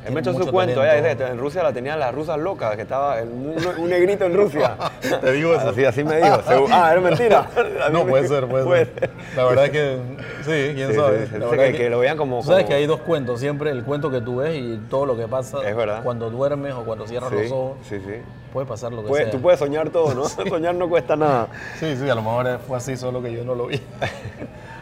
Él 0.07 0.13
me 0.13 0.21
echó 0.21 0.33
su 0.33 0.49
cuento, 0.51 0.83
ella 0.83 0.95
dice, 1.13 1.27
en 1.27 1.37
Rusia 1.37 1.63
la 1.63 1.73
tenían 1.73 1.99
las 1.99 2.13
rusas 2.15 2.37
locas, 2.39 2.75
que 2.75 2.83
estaba 2.83 3.19
el- 3.19 3.27
un, 3.29 3.55
un 3.79 3.89
negrito 3.89 4.25
en 4.25 4.33
Rusia. 4.35 4.75
¿Te 5.21 5.31
digo 5.33 5.53
eso? 5.53 5.69
Así, 5.69 5.83
así 5.85 6.03
me 6.03 6.17
dijo. 6.17 6.39
Ah, 6.71 6.89
era 6.91 7.01
mentira. 7.01 7.47
No, 7.91 8.05
puede 8.05 8.27
ser, 8.27 8.47
puede, 8.47 8.85
ser. 8.85 9.09
La 9.35 9.45
verdad 9.45 9.65
es 9.65 9.71
que 9.71 9.97
sí, 10.43 10.73
quién 10.75 10.89
Sí, 10.91 10.95
sabe. 10.95 11.25
sí, 11.25 11.31
sí. 11.33 11.39
La 11.39 11.45
verdad 11.47 11.65
que- 11.65 11.73
que 11.77 11.89
lo 11.89 11.99
vean 11.99 12.17
como- 12.17 12.41
sabes 12.41 12.63
como- 12.63 12.69
que 12.69 12.73
hay 12.75 12.85
dos 12.87 13.01
cuentos, 13.01 13.39
siempre 13.39 13.69
el 13.71 13.83
cuento 13.83 14.09
que 14.09 14.21
tú 14.21 14.37
ves 14.37 14.55
y 14.55 14.77
todo 14.89 15.05
lo 15.05 15.17
que 15.17 15.27
pasa 15.27 15.57
Es 15.67 15.75
verdad. 15.75 16.01
cuando 16.03 16.29
duermes 16.29 16.73
o 16.73 16.83
cuando 16.83 17.05
cierras 17.07 17.31
los 17.31 17.51
ojos. 17.51 17.77
sí, 17.87 17.97
sí. 17.99 18.13
Puede 18.53 18.65
pasar 18.65 18.91
lo 18.93 19.01
que 19.03 19.09
Puede- 19.09 19.23
sea. 19.23 19.31
tú 19.31 19.41
puedes 19.41 19.59
soñar 19.59 19.89
todo, 19.89 20.13
¿no? 20.15 20.23
Soñar 20.25 20.73
no 20.73 20.87
cuesta 20.89 21.15
nada. 21.15 21.47
Sí, 21.79 21.95
sí, 21.97 22.09
a 22.09 22.15
lo 22.15 22.21
mejor 22.21 22.59
fue 22.65 22.77
así, 22.77 22.95
solo 22.95 23.21
que 23.21 23.31
yo 23.33 23.43
no 23.43 23.53
lo 23.55 23.67
vi. 23.67 23.79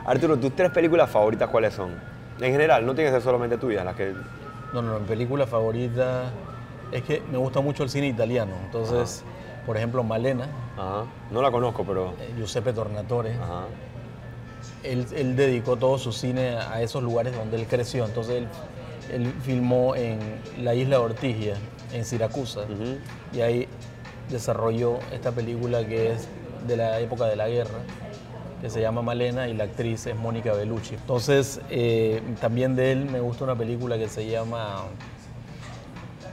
Arturo, 0.05 0.37
¿tus 0.37 0.55
tres 0.55 0.69
películas 0.69 1.09
favoritas 1.09 1.49
cuáles 1.49 1.73
son? 1.73 1.89
En 2.39 2.51
general, 2.51 2.85
no 2.85 2.93
tienen 2.93 3.11
que 3.11 3.17
ser 3.19 3.23
solamente 3.23 3.57
tuyas, 3.57 3.83
las 3.83 3.95
que... 3.95 4.13
No, 4.73 4.81
no, 4.81 4.99
mi 4.99 5.05
película 5.05 5.47
favorita 5.47 6.31
es 6.91 7.03
que 7.03 7.21
me 7.31 7.37
gusta 7.37 7.61
mucho 7.61 7.83
el 7.83 7.89
cine 7.89 8.07
italiano. 8.07 8.53
Entonces, 8.65 9.23
por 9.65 9.77
ejemplo, 9.77 10.03
Malena, 10.03 10.47
Ajá. 10.77 11.05
No 11.31 11.41
la 11.41 11.49
conozco, 11.51 11.83
pero... 11.85 12.13
eh, 12.19 12.33
Giuseppe 12.37 12.73
Tornatore, 12.73 13.33
Ajá. 13.33 13.63
él, 14.83 15.05
él 15.15 15.35
dedicó 15.35 15.77
todo 15.77 15.97
su 15.97 16.11
cine 16.11 16.57
a 16.57 16.81
esos 16.81 17.01
lugares 17.01 17.35
donde 17.35 17.57
él 17.57 17.65
creció. 17.67 18.05
Entonces, 18.05 18.35
él, 18.35 18.47
él 19.13 19.33
filmó 19.41 19.95
en 19.95 20.19
la 20.59 20.75
isla 20.75 20.99
Ortigia, 20.99 21.55
en 21.93 22.03
Siracusa, 22.03 22.61
y 23.33 23.41
ahí 23.41 23.67
desarrolló 24.29 24.99
esta 25.13 25.31
película 25.31 25.85
que 25.85 26.11
es 26.11 26.27
de 26.67 26.75
la 26.77 26.99
época 26.99 27.25
de 27.25 27.35
la 27.35 27.47
guerra, 27.47 27.77
que 28.61 28.69
se 28.69 28.81
llama 28.81 29.01
Malena 29.01 29.47
y 29.47 29.53
la 29.53 29.65
actriz 29.65 30.05
es 30.07 30.15
Mónica 30.15 30.53
Bellucci. 30.53 30.95
Entonces, 30.95 31.59
eh, 31.69 32.21
también 32.41 32.75
de 32.75 32.91
él 32.91 33.05
me 33.05 33.19
gusta 33.19 33.43
una 33.43 33.55
película 33.55 33.97
que 33.97 34.07
se 34.07 34.27
llama 34.27 34.83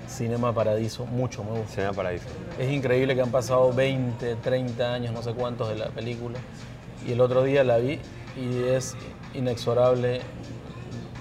Cinema 0.08 0.52
Paradiso, 0.54 1.06
mucho 1.06 1.42
me 1.44 1.50
gusta. 1.58 1.74
Cena 1.74 1.92
Paraíso. 1.92 2.26
Es 2.58 2.70
increíble 2.70 3.14
que 3.14 3.22
han 3.22 3.30
pasado 3.30 3.72
20, 3.72 4.36
30 4.36 4.92
años, 4.94 5.12
no 5.12 5.22
sé 5.22 5.32
cuántos 5.32 5.68
de 5.68 5.76
la 5.76 5.88
película, 5.88 6.38
y 7.06 7.12
el 7.12 7.20
otro 7.20 7.42
día 7.42 7.64
la 7.64 7.78
vi 7.78 7.98
y 8.36 8.62
es 8.68 8.94
inexorable 9.34 10.20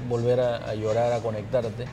volver 0.10 0.42
a, 0.42 0.58
a 0.58 0.76
llorar, 0.76 1.14
a 1.14 1.20
conectarte, 1.20 1.86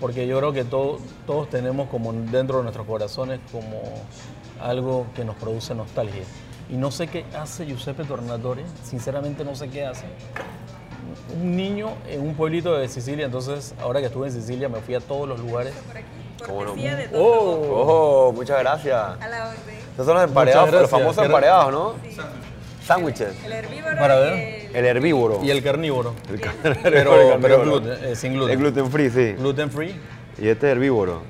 porque 0.00 0.26
yo 0.26 0.38
creo 0.38 0.52
que 0.52 0.64
todo- 0.64 0.98
todos 1.26 1.48
tenemos 1.48 1.88
como 1.88 2.12
dentro 2.12 2.58
de 2.58 2.62
nuestros 2.64 2.86
corazones 2.86 3.40
como 3.50 3.80
algo 4.60 5.06
que 5.16 5.24
nos 5.24 5.36
produce 5.36 5.74
nostalgia. 5.74 6.22
Y 6.70 6.76
no 6.76 6.90
sé 6.90 7.06
qué 7.08 7.24
hace 7.38 7.66
Giuseppe 7.66 8.04
Tornatore, 8.04 8.62
sinceramente 8.84 9.44
no 9.44 9.54
sé 9.54 9.68
qué 9.68 9.84
hace. 9.86 10.04
Un 11.34 11.56
niño 11.56 11.90
en 12.08 12.22
un 12.22 12.34
pueblito 12.34 12.76
de 12.76 12.88
Sicilia, 12.88 13.26
entonces 13.26 13.74
ahora 13.80 14.00
que 14.00 14.06
estuve 14.06 14.28
en 14.28 14.32
Sicilia 14.32 14.68
me 14.68 14.80
fui 14.80 14.94
a 14.94 15.00
todos 15.00 15.28
los 15.28 15.38
lugares. 15.40 15.74
¿Cómo 16.46 16.64
no? 16.64 16.74
Oh, 17.14 18.28
oh, 18.28 18.32
muchas 18.32 18.58
gracias. 18.60 18.94
A 18.96 19.28
la 19.28 19.48
orden. 19.48 19.74
Estos 19.90 20.06
son 20.06 20.14
los 20.14 20.24
emparedados, 20.24 20.66
Muchas 20.66 20.80
los 20.82 20.90
famosos 20.90 21.16
gracias. 21.16 21.26
emparedados, 21.26 21.72
¿no? 21.72 21.94
Sándwiches. 22.84 23.34
El 23.44 23.52
herbívoro 23.52 23.96
Para 23.98 24.16
y 24.16 24.20
ver. 24.20 24.32
el- 24.70 24.76
El 24.76 24.84
herbívoro. 24.86 25.40
Y 25.42 25.50
el 25.50 25.62
carnívoro. 25.62 26.14
El 26.28 26.40
ca- 26.40 26.54
Pero, 26.62 26.74
el 26.84 27.40
pero 27.40 27.60
carnívoro. 27.60 27.62
gluten, 27.80 28.04
eh, 28.04 28.16
sin 28.16 28.34
gluten. 28.34 28.52
Es 28.54 28.58
gluten 28.60 28.90
free, 28.90 29.10
sí. 29.10 29.32
Gluten 29.38 29.70
free. 29.70 30.00
Y 30.38 30.48
este 30.48 30.66
es 30.66 30.72
herbívoro. 30.76 31.22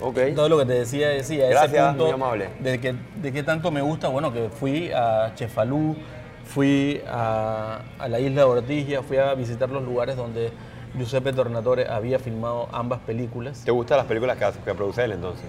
Ok. 0.00 0.18
Todo 0.34 0.48
lo 0.48 0.58
que 0.58 0.66
te 0.66 0.72
decía, 0.74 1.08
decía, 1.08 1.44
ese 1.46 1.54
Gracias, 1.54 1.88
punto 1.88 2.04
muy 2.04 2.12
amable. 2.12 2.48
De 2.60 2.80
que, 2.80 2.94
de 3.20 3.32
qué 3.32 3.42
tanto 3.42 3.70
me 3.70 3.82
gusta, 3.82 4.08
bueno, 4.08 4.32
que 4.32 4.48
fui 4.48 4.90
a 4.92 5.32
Chefalú, 5.34 5.96
fui 6.44 7.00
a, 7.08 7.80
a 7.98 8.08
la 8.08 8.20
isla 8.20 8.42
de 8.42 8.48
Ortigia, 8.48 9.02
fui 9.02 9.16
a 9.16 9.34
visitar 9.34 9.68
los 9.70 9.82
lugares 9.82 10.16
donde 10.16 10.50
Giuseppe 10.96 11.32
Tornatore 11.32 11.88
había 11.88 12.18
filmado 12.18 12.68
ambas 12.72 13.00
películas. 13.00 13.62
¿Te 13.64 13.70
gustan 13.70 13.98
las 13.98 14.06
películas 14.06 14.38
que, 14.38 14.46
que 14.64 14.74
produce 14.74 15.04
él 15.04 15.12
entonces? 15.12 15.46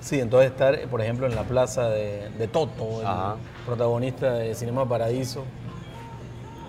Sí, 0.00 0.20
entonces 0.20 0.50
estar, 0.52 0.78
por 0.88 1.00
ejemplo, 1.00 1.26
en 1.26 1.34
la 1.34 1.42
plaza 1.42 1.88
de, 1.88 2.28
de 2.38 2.46
Toto, 2.48 3.00
el 3.00 3.06
Ajá. 3.06 3.36
protagonista 3.64 4.34
de 4.34 4.54
Cinema 4.54 4.88
Paradiso, 4.88 5.42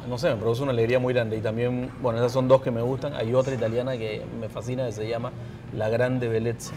no 0.10 0.18
sé, 0.18 0.30
me 0.30 0.38
produce 0.38 0.64
una 0.64 0.72
alegría 0.72 0.98
muy 0.98 1.14
grande. 1.14 1.38
Y 1.38 1.42
también, 1.42 1.92
bueno, 2.02 2.18
esas 2.18 2.32
son 2.32 2.48
dos 2.48 2.62
que 2.62 2.72
me 2.72 2.82
gustan. 2.82 3.14
Hay 3.14 3.34
otra 3.36 3.54
italiana 3.54 3.98
que 3.98 4.24
me 4.40 4.50
fascina 4.50 4.86
que 4.88 4.94
se 4.94 5.08
llama 5.08 5.32
La 5.76 5.90
Grande 5.90 6.28
Bellezza, 6.30 6.74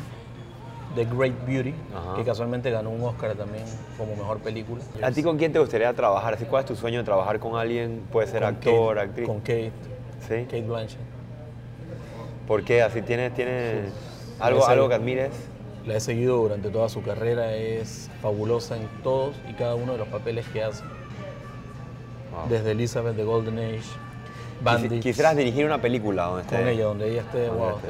The 0.94 1.04
Great 1.04 1.34
Beauty, 1.46 1.72
Ajá. 1.94 2.16
que 2.16 2.24
casualmente 2.24 2.70
ganó 2.70 2.90
un 2.90 3.02
Oscar 3.02 3.34
también 3.34 3.64
como 3.96 4.16
mejor 4.16 4.38
película. 4.38 4.82
¿A 5.02 5.10
ti 5.12 5.22
con 5.22 5.38
quién 5.38 5.52
te 5.52 5.58
gustaría 5.60 5.92
trabajar? 5.92 6.36
¿Cuál 6.48 6.64
es 6.64 6.66
tu 6.68 6.74
sueño 6.76 6.98
de 6.98 7.04
trabajar 7.04 7.38
con 7.38 7.56
alguien? 7.56 8.02
Puede 8.10 8.26
ser 8.26 8.40
Con 8.42 8.48
actor, 8.54 8.96
Kate- 8.96 9.06
actriz. 9.08 9.26
Con 9.28 9.38
Kate, 9.40 9.72
¿Sí? 10.28 10.44
Kate 10.44 10.62
Blanchett. 10.62 10.98
¿Por 12.48 12.64
qué? 12.64 12.82
Así 12.82 13.02
tienes, 13.02 13.32
tienes 13.34 13.92
algo, 14.40 14.66
algo 14.66 14.88
que 14.88 14.94
admires. 14.94 15.30
La 15.86 15.94
he 15.96 16.00
seguido 16.00 16.36
durante 16.36 16.68
toda 16.70 16.88
su 16.88 17.02
carrera, 17.02 17.54
es 17.54 18.10
fabulosa 18.20 18.76
en 18.76 18.86
todos 19.02 19.34
y 19.48 19.54
cada 19.54 19.76
uno 19.76 19.92
de 19.92 19.98
los 19.98 20.08
papeles 20.08 20.46
que 20.48 20.62
hace. 20.62 20.82
Wow. 22.32 22.48
Desde 22.48 22.72
Elizabeth 22.72 23.16
de 23.16 23.24
Golden 23.24 23.58
Age, 23.58 23.80
Bandits, 24.62 25.02
Quisieras 25.02 25.36
dirigir 25.36 25.64
una 25.64 25.80
película 25.80 26.24
donde 26.24 26.42
esté. 26.42 26.56
con 26.56 26.68
ella, 26.68 26.84
donde 26.84 27.10
ella 27.10 27.20
esté, 27.22 27.46
donde 27.46 27.60
wow. 27.62 27.76
esté. 27.76 27.88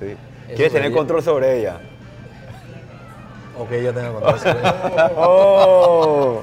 Sí. 0.00 0.06
Eso 0.46 0.56
¿Quieres 0.56 0.72
tener 0.72 0.92
control 0.92 1.22
sobre 1.22 1.60
ella? 1.60 1.80
O 3.58 3.66
que 3.66 3.80
ella 3.80 3.92
tenga 3.92 4.12
control 4.12 4.38
sobre 4.38 4.60
ella. 4.60 5.10
Oh. 5.16 6.42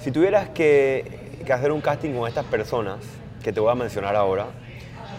Si 0.00 0.10
tuvieras 0.10 0.48
que, 0.50 1.40
que 1.44 1.52
hacer 1.52 1.70
un 1.72 1.80
casting 1.80 2.14
con 2.14 2.26
estas 2.28 2.44
personas 2.46 2.98
que 3.42 3.52
te 3.52 3.60
voy 3.60 3.70
a 3.70 3.74
mencionar 3.74 4.16
ahora, 4.16 4.46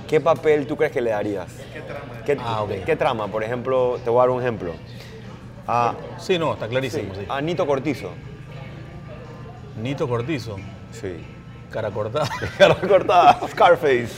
¿qué 0.08 0.20
papel 0.20 0.66
tú 0.68 0.76
crees 0.78 0.92
que 0.92 1.02
le 1.02 1.12
darías? 1.12 1.48
¿Qué 2.26 2.36
trama? 2.36 2.52
Ah, 2.58 2.62
ok. 2.64 2.72
¿Qué 2.86 2.96
trama? 2.96 3.28
Por 3.28 3.44
ejemplo, 3.44 4.00
te 4.04 4.10
voy 4.10 4.20
a 4.20 4.22
dar 4.22 4.30
un 4.32 4.42
ejemplo. 4.42 4.74
A, 5.68 5.94
Sí, 6.18 6.40
no, 6.40 6.54
está 6.54 6.66
sí, 6.66 6.72
clarísimo. 6.72 7.14
sí. 7.14 7.26
a 7.30 7.42
Nito 7.42 7.68
Cortizo. 7.68 8.10
Nito 9.82 10.08
Cortizo, 10.08 10.56
Sí. 10.92 11.18
cara 11.72 11.92
cortada. 11.92 12.28
Cara 12.58 12.76
cortada. 12.76 13.40
Scarface. 13.48 14.10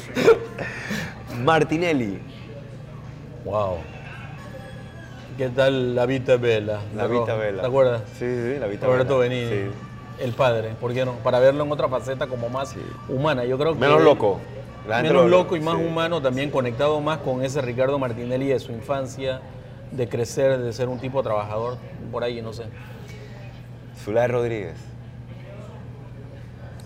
Martinelli. 1.43 2.19
wow. 3.43 3.77
¿Qué 5.37 5.49
tal 5.49 5.95
La 5.95 6.05
Vita 6.05 6.37
Bella? 6.37 6.79
La 6.95 7.07
Vita? 7.07 7.35
Bella. 7.35 7.61
¿Te 7.61 7.67
acuerdas? 7.67 8.01
Sí, 8.19 8.25
sí, 8.25 8.59
la 8.59 8.67
Vita 8.67 8.85
Roberto 8.85 9.17
Bella. 9.17 9.33
Benigni. 9.35 9.55
Sí. 9.69 9.71
El 10.23 10.33
padre, 10.33 10.75
¿por 10.79 10.93
qué 10.93 11.03
no? 11.03 11.13
Para 11.23 11.39
verlo 11.39 11.63
en 11.63 11.71
otra 11.71 11.87
faceta 11.87 12.27
como 12.27 12.47
más 12.49 12.75
humana. 13.09 13.43
Yo 13.45 13.57
creo 13.57 13.73
que 13.73 13.79
Menos 13.79 14.01
loco. 14.03 14.39
Menos 14.87 15.13
lo- 15.23 15.27
loco 15.27 15.55
y 15.55 15.61
más 15.61 15.77
sí. 15.77 15.83
humano, 15.83 16.21
también 16.21 16.51
conectado 16.51 16.99
más 17.01 17.19
con 17.19 17.43
ese 17.43 17.61
Ricardo 17.61 17.97
Martinelli 17.97 18.47
de 18.47 18.59
su 18.59 18.71
infancia, 18.71 19.41
de 19.91 20.07
crecer, 20.09 20.59
de 20.59 20.73
ser 20.73 20.89
un 20.89 20.99
tipo 20.99 21.23
trabajador, 21.23 21.77
por 22.11 22.23
ahí, 22.23 22.41
no 22.41 22.51
sé. 22.53 22.63
Zulay 24.03 24.27
Rodríguez. 24.27 24.75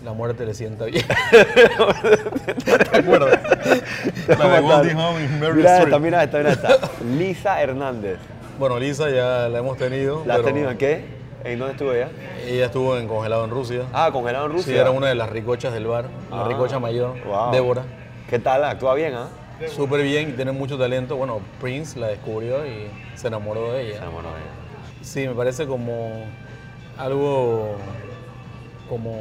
La 0.04 0.12
muerte 0.12 0.46
le 0.46 0.54
sienta 0.54 0.84
bien. 0.84 1.04
¿Te 2.64 2.98
acuerdas? 2.98 3.40
La 4.38 4.48
de 4.48 4.60
Goldie 4.60 4.92
Hawn 4.92 5.24
y 5.24 5.28
Meryl 5.28 5.56
Mira 5.56 5.82
esta, 5.82 5.98
mira 5.98 6.22
esta, 6.24 6.38
mira 6.38 6.50
esta. 6.52 6.78
Lisa 7.18 7.60
Hernández. 7.62 8.18
Bueno, 8.58 8.78
Lisa 8.78 9.10
ya 9.10 9.48
la 9.48 9.58
hemos 9.58 9.76
tenido. 9.76 10.22
¿La 10.26 10.34
has 10.34 10.40
pero 10.40 10.52
tenido 10.54 10.70
en 10.70 10.78
qué? 10.78 11.04
¿En 11.44 11.58
dónde 11.58 11.72
estuvo 11.72 11.92
ella? 11.92 12.08
Ella 12.46 12.66
estuvo 12.66 12.96
en 12.98 13.08
Congelado 13.08 13.44
en 13.44 13.50
Rusia. 13.50 13.82
Ah, 13.92 14.10
congelado 14.12 14.46
en 14.46 14.52
Rusia. 14.52 14.72
Sí, 14.72 14.78
era 14.78 14.90
una 14.90 15.08
de 15.08 15.14
las 15.14 15.30
ricochas 15.30 15.72
del 15.72 15.86
bar, 15.86 16.06
la 16.30 16.44
Ah, 16.44 16.48
ricocha 16.48 16.78
mayor, 16.78 17.14
wow. 17.24 17.50
Débora. 17.52 17.82
¿Qué 18.30 18.38
tal? 18.38 18.64
Actúa 18.64 18.94
bien, 18.94 19.14
¿ah? 19.14 19.28
Súper 19.74 20.02
bien 20.02 20.30
y 20.30 20.32
tiene 20.32 20.52
mucho 20.52 20.76
talento. 20.78 21.16
Bueno, 21.16 21.40
Prince 21.60 21.98
la 21.98 22.08
descubrió 22.08 22.66
y 22.66 22.88
se 23.14 23.28
enamoró 23.28 23.72
de 23.72 23.82
Se 23.82 23.88
ella. 23.90 23.96
enamoró 23.98 24.28
de 24.28 24.34
ella. 24.36 25.02
Sí, 25.02 25.26
me 25.28 25.34
parece 25.34 25.66
como 25.66 26.24
algo 26.98 27.76
como 28.88 29.16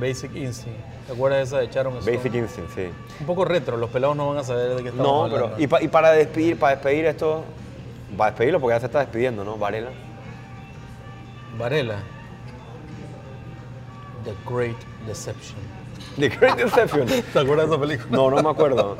Basic 0.00 0.34
Instinct. 0.36 0.78
¿Te 1.06 1.12
acuerdas 1.12 1.38
de 1.38 1.44
esa 1.44 1.58
de 1.58 1.64
Stone? 1.90 2.16
Basic 2.16 2.34
Instinct, 2.34 2.70
sí. 2.74 2.88
Un 3.20 3.26
poco 3.26 3.44
retro, 3.44 3.76
los 3.76 3.90
pelados 3.90 4.16
no 4.16 4.28
van 4.28 4.38
a 4.38 4.44
saber 4.44 4.76
de 4.76 4.82
qué 4.82 4.88
estamos 4.90 5.06
No, 5.06 5.24
hablando. 5.24 5.46
pero. 5.52 5.62
Y, 5.62 5.66
pa- 5.66 5.82
y 5.82 5.88
para 5.88 6.12
despedir, 6.12 6.58
para 6.58 6.74
despedir 6.76 7.06
esto. 7.06 7.44
Para 8.16 8.30
despedirlo 8.30 8.60
porque 8.60 8.74
ya 8.76 8.80
se 8.80 8.86
está 8.86 9.00
despidiendo, 9.00 9.44
¿no? 9.44 9.56
Varela. 9.58 9.90
Varela. 11.58 11.96
The 14.24 14.34
Great 14.52 14.76
Deception. 15.06 15.58
The 16.18 16.28
Great 16.28 16.56
Deception. 16.56 17.06
¿Te 17.32 17.38
acuerdas 17.38 17.68
de 17.68 17.74
esa 17.76 17.80
película? 17.80 18.08
No, 18.10 18.30
no 18.30 18.42
me 18.42 18.50
acuerdo. 18.50 18.96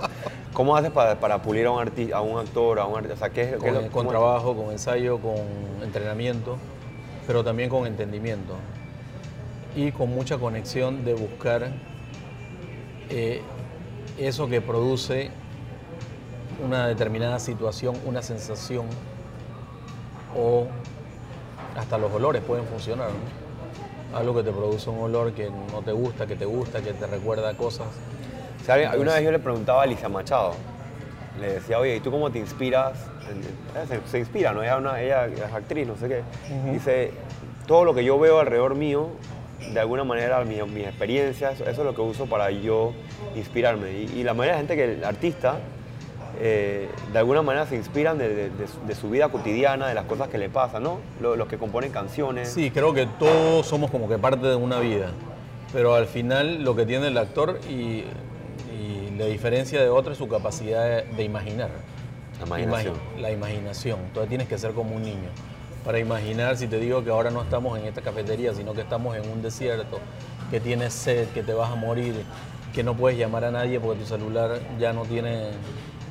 ¿Cómo 0.53 0.77
haces 0.77 0.91
para, 0.91 1.19
para 1.21 1.41
pulir 1.43 1.67
a 1.67 1.71
un 1.71 1.81
artista, 1.81 2.17
a 2.17 2.21
un 2.21 2.39
actor, 2.39 2.79
a 2.81 2.87
un 2.87 2.97
artista? 2.97 3.15
O 3.15 3.19
sea, 3.19 3.31
¿qué 3.31 3.43
es, 3.43 3.51
qué 3.63 3.73
con, 3.73 3.89
con 3.91 4.09
trabajo, 4.09 4.57
con 4.57 4.73
ensayo, 4.73 5.19
con 5.19 5.37
entrenamiento, 5.83 6.57
pero 7.27 7.45
también 7.45 7.69
con 7.71 7.87
entendimiento 7.87 8.55
y 9.79 9.93
con 9.93 10.13
mucha 10.13 10.39
conexión 10.39 11.05
de 11.05 11.15
buscar 11.15 11.69
eh, 13.11 13.43
eso 14.19 14.49
que 14.49 14.61
produce 14.61 15.31
una 16.65 16.89
determinada 16.89 17.39
situación, 17.39 17.95
una 18.05 18.21
sensación 18.23 18.87
o 20.37 20.67
hasta 21.77 21.97
los 21.97 22.13
olores 22.13 22.43
pueden 22.43 22.65
funcionar. 22.67 23.09
¿no? 23.09 23.49
algo 24.19 24.35
que 24.35 24.43
te 24.43 24.51
produce 24.53 24.89
un 24.89 25.01
olor 25.01 25.33
que 25.33 25.51
no 25.51 25.83
te 25.85 25.93
gusta, 25.93 26.27
que 26.27 26.35
te 26.35 26.47
gusta, 26.47 26.81
que 26.81 26.95
te 26.95 27.07
recuerda 27.07 27.53
cosas. 27.55 27.87
O 28.63 28.65
sea, 28.65 28.77
alguien- 28.77 28.99
una 28.99 29.13
vez 29.15 29.23
yo 29.23 29.31
le 29.31 29.39
preguntaba 29.39 29.83
a 29.83 29.85
Alicia 29.85 30.09
Machado, 30.09 30.55
le 31.39 31.53
decía, 31.53 31.79
oye, 31.79 31.97
¿y 31.97 32.01
tú 32.01 32.11
cómo 32.11 32.31
te 32.31 32.39
inspiras? 32.39 32.95
Ella 33.75 33.87
Se, 33.87 34.11
se 34.11 34.19
inspira, 34.19 34.55
¿no? 34.55 34.63
Ella, 34.63 34.73
es 34.77 34.79
una- 34.81 35.01
ella 35.03 35.27
es 35.27 35.53
actriz, 35.55 35.87
no 35.87 35.95
sé 35.97 36.09
qué. 36.09 36.23
Dice, 36.73 37.13
todo 37.67 37.85
lo 37.85 37.95
que 37.95 38.03
yo 38.03 38.19
veo 38.19 38.41
alrededor 38.41 38.75
mío, 38.77 39.09
de 39.73 39.81
alguna 39.81 40.05
manera, 40.05 40.45
mi- 40.45 40.61
mis 40.63 40.87
experiencias, 40.87 41.61
eso 41.61 41.71
es 41.71 41.79
lo 41.79 41.95
que 41.95 42.01
uso 42.01 42.27
para 42.27 42.51
yo 42.51 42.93
inspirarme. 43.37 43.91
Y, 43.93 44.21
y 44.21 44.25
la 44.25 44.35
mayoría 44.35 44.53
de 44.61 44.67
gente 44.67 44.77
que, 44.77 45.05
artista, 45.07 45.57
eh, 46.41 46.89
de 47.13 47.19
alguna 47.19 47.43
manera 47.43 47.67
se 47.67 47.77
inspiran 47.77 48.19
de, 48.19 48.29
de- 48.29 48.51
de 48.51 48.67
su- 48.69 48.81
de 48.87 48.95
su 48.95 49.11
vida 49.11 49.29
cotidiana, 49.29 49.89
de 49.89 49.95
las 49.95 50.05
cosas 50.05 50.29
que 50.29 50.39
le 50.39 50.49
pasan, 50.49 50.83
¿no? 50.83 50.99
Lo- 51.21 51.37
Los, 51.37 51.49
que 51.49 51.59
componen 51.59 51.91
canciones. 51.91 52.49
Sí, 52.51 52.71
creo 52.71 52.93
que 52.95 53.07
todos 53.19 53.67
somos 53.67 53.91
como 53.91 54.09
que 54.09 54.19
parte 54.19 54.47
de 54.47 54.55
una 54.57 54.79
vida, 54.81 55.11
pero 55.73 55.95
al 55.95 56.07
final 56.07 56.63
lo 56.63 56.77
que 56.77 56.87
tiene 56.87 57.09
el 57.09 57.19
actor 57.19 57.59
y, 57.69 58.05
y 58.73 59.15
la 59.19 59.25
diferencia 59.27 59.81
de 59.83 59.89
otro 59.89 60.13
es 60.13 60.19
su 60.19 60.29
capacidad 60.29 61.03
de, 61.05 61.25
imaginar. 61.25 61.71
La 62.41 62.47
imaginación. 62.47 62.95
Imagi- 62.95 63.21
la 63.21 63.31
imaginación. 63.33 63.99
Entonces 64.07 64.29
tienes 64.29 64.47
que 64.49 64.59
ser 64.59 64.73
como 64.73 64.95
un 64.95 65.03
niño. 65.03 65.29
Para 65.89 66.01
imaginar, 66.01 66.55
si 66.59 66.67
te 66.67 66.79
digo 66.79 67.03
que 67.03 67.09
ahora 67.09 67.31
no 67.31 67.41
estamos 67.41 67.79
en 67.79 67.87
esta 67.87 68.03
cafetería, 68.03 68.53
sino 68.53 68.75
que 68.75 68.83
estamos 68.83 69.17
en 69.17 69.27
un 69.31 69.41
desierto, 69.41 70.01
que 70.51 70.61
tienes 70.61 70.93
sed, 70.93 71.29
que 71.29 71.43
te 71.43 71.55
vas 71.55 71.73
a 71.73 71.77
morir, 71.77 72.15
que 72.75 72.83
no 72.83 72.93
puedes 72.95 73.19
llamar 73.19 73.47
a 73.47 73.51
nadie 73.51 73.81
porque 73.81 74.01
tu 74.01 74.05
celular 74.05 74.61
ya 74.79 74.93
no 74.93 75.07
tiene 75.07 75.47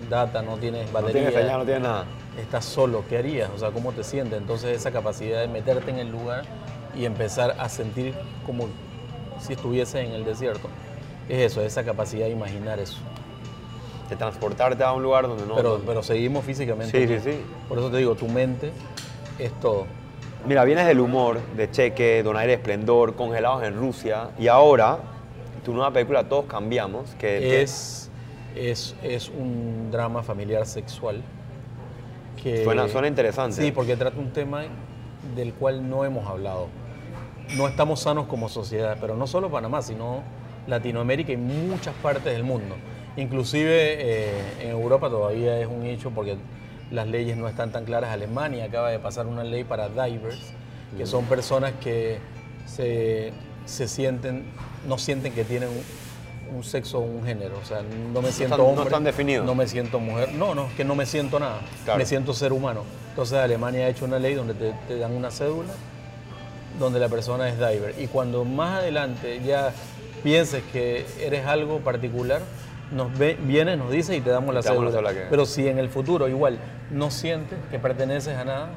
data, 0.09 0.41
no 0.41 0.57
tienes 0.57 0.87
no 0.87 0.93
batería 0.93 1.27
tiene 1.27 1.43
señal, 1.43 1.59
no 1.59 1.65
tiene 1.65 1.79
nada. 1.81 2.05
estás 2.41 2.65
solo, 2.65 3.03
¿qué 3.07 3.19
harías? 3.19 3.51
O 3.55 3.59
sea, 3.59 3.69
¿cómo 3.69 3.91
te 3.91 4.03
sientes? 4.03 4.39
Entonces 4.39 4.75
esa 4.75 4.89
capacidad 4.89 5.41
de 5.41 5.47
meterte 5.47 5.91
en 5.91 5.99
el 5.99 6.09
lugar 6.09 6.41
y 6.97 7.05
empezar 7.05 7.55
a 7.59 7.69
sentir 7.69 8.15
como 8.47 8.69
si 9.39 9.53
estuviese 9.53 10.01
en 10.01 10.11
el 10.13 10.25
desierto, 10.25 10.69
es 11.29 11.51
eso, 11.51 11.61
esa 11.61 11.83
capacidad 11.83 12.25
de 12.25 12.31
imaginar 12.31 12.79
eso. 12.79 12.97
De 14.09 14.15
transportarte 14.15 14.83
a 14.83 14.91
un 14.93 15.03
lugar 15.03 15.27
donde 15.27 15.45
no... 15.45 15.55
Pero, 15.55 15.79
pero 15.85 16.01
seguimos 16.01 16.43
físicamente. 16.45 17.07
Sí, 17.07 17.19
sí, 17.19 17.31
sí. 17.31 17.39
Por 17.69 17.77
eso 17.77 17.91
te 17.91 17.97
digo, 17.97 18.15
tu 18.15 18.27
mente 18.27 18.71
es 19.39 19.51
todo. 19.59 19.85
Mira, 20.47 20.63
vienes 20.63 20.85
del 20.87 20.99
humor, 20.99 21.39
de 21.55 21.69
Cheque, 21.69 22.23
Donaire 22.23 22.53
Esplendor, 22.53 23.15
Congelados 23.15 23.63
en 23.63 23.75
Rusia, 23.77 24.29
y 24.39 24.47
ahora, 24.47 24.99
tu 25.65 25.73
nueva 25.73 25.91
película 25.91 26.23
Todos 26.23 26.45
Cambiamos, 26.45 27.15
que 27.19 27.61
Es, 27.61 28.09
es, 28.55 28.95
es 29.03 29.29
un 29.29 29.89
drama 29.91 30.23
familiar 30.23 30.65
sexual 30.65 31.21
que... 32.41 32.63
Suena- 32.63 32.87
suena 32.87 33.07
interesante. 33.07 33.61
Sí, 33.61 33.71
porque 33.71 33.95
trata 33.97 34.17
un 34.19 34.31
tema 34.31 34.63
del 35.35 35.53
cual 35.53 35.89
no 35.89 36.05
hemos 36.05 36.27
hablado. 36.27 36.67
No 37.57 37.67
estamos 37.67 38.01
sanos 38.01 38.27
como 38.27 38.47
sociedad, 38.49 38.97
pero 39.01 39.15
no 39.15 39.25
solo 39.27 39.49
Panamá, 39.49 39.81
sino 39.81 40.21
Latinoamérica 40.67 41.31
y 41.31 41.37
muchas 41.37 41.95
partes 41.95 42.25
del 42.33 42.43
mundo. 42.43 42.75
Inclusive 43.17 43.69
eh, 43.71 44.31
en 44.61 44.69
Europa 44.69 45.09
todavía 45.09 45.59
es 45.59 45.67
un 45.67 45.85
hecho 45.85 46.11
porque 46.11 46.37
las 46.91 47.07
leyes 47.07 47.37
no 47.37 47.47
están 47.47 47.71
tan 47.71 47.85
claras. 47.85 48.11
Alemania 48.11 48.65
acaba 48.65 48.89
de 48.89 48.99
pasar 48.99 49.27
una 49.27 49.43
ley 49.43 49.63
para 49.63 49.89
divers, 49.89 50.39
que 50.97 51.05
son 51.05 51.25
personas 51.25 51.73
que 51.81 52.19
se, 52.65 53.33
se 53.65 53.87
sienten, 53.87 54.45
no 54.87 54.97
sienten 54.97 55.33
que 55.33 55.43
tienen 55.43 55.69
un, 55.69 56.57
un 56.57 56.63
sexo 56.63 56.99
o 56.99 57.01
un 57.01 57.25
género. 57.25 57.57
O 57.61 57.65
sea, 57.65 57.81
no 57.81 58.21
me 58.21 58.31
siento 58.31 58.55
están- 58.55 58.57
no 58.59 58.65
hombre. 58.65 58.85
están 58.85 59.03
definidos. 59.03 59.45
No 59.45 59.55
me 59.55 59.67
siento 59.67 59.99
mujer. 59.99 60.33
No, 60.33 60.55
no, 60.55 60.67
es 60.67 60.73
que 60.73 60.83
no 60.85 60.95
me 60.95 61.05
siento 61.05 61.39
nada. 61.39 61.59
Claro. 61.83 61.99
Me 61.99 62.05
siento 62.05 62.33
ser 62.33 62.53
humano. 62.53 62.83
Entonces 63.09 63.37
Alemania 63.37 63.85
ha 63.85 63.89
hecho 63.89 64.05
una 64.05 64.19
ley 64.19 64.35
donde 64.35 64.53
te, 64.53 64.73
te 64.87 64.97
dan 64.97 65.11
una 65.13 65.31
cédula 65.31 65.73
donde 66.79 66.99
la 66.99 67.09
persona 67.09 67.49
es 67.49 67.57
diver. 67.57 67.95
Y 67.97 68.07
cuando 68.07 68.45
más 68.45 68.79
adelante 68.79 69.41
ya 69.43 69.73
pienses 70.23 70.63
que 70.71 71.05
eres 71.19 71.45
algo 71.47 71.79
particular, 71.79 72.41
nos 72.91 73.17
ve, 73.17 73.37
vienes, 73.41 73.77
nos 73.77 73.91
dices 73.91 74.15
y 74.17 74.21
te 74.21 74.29
damos 74.29 74.53
la 74.53 74.61
Te 74.61 74.69
damos 74.69 74.85
la 74.85 74.91
cédula. 74.91 75.27
Pero 75.29 75.45
si 75.45 75.67
en 75.67 75.77
el 75.79 75.89
futuro 75.89 76.27
igual 76.27 76.57
no 76.91 77.11
sientes 77.11 77.57
que 77.69 77.79
perteneces 77.79 78.37
a 78.37 78.45
nada, 78.45 78.69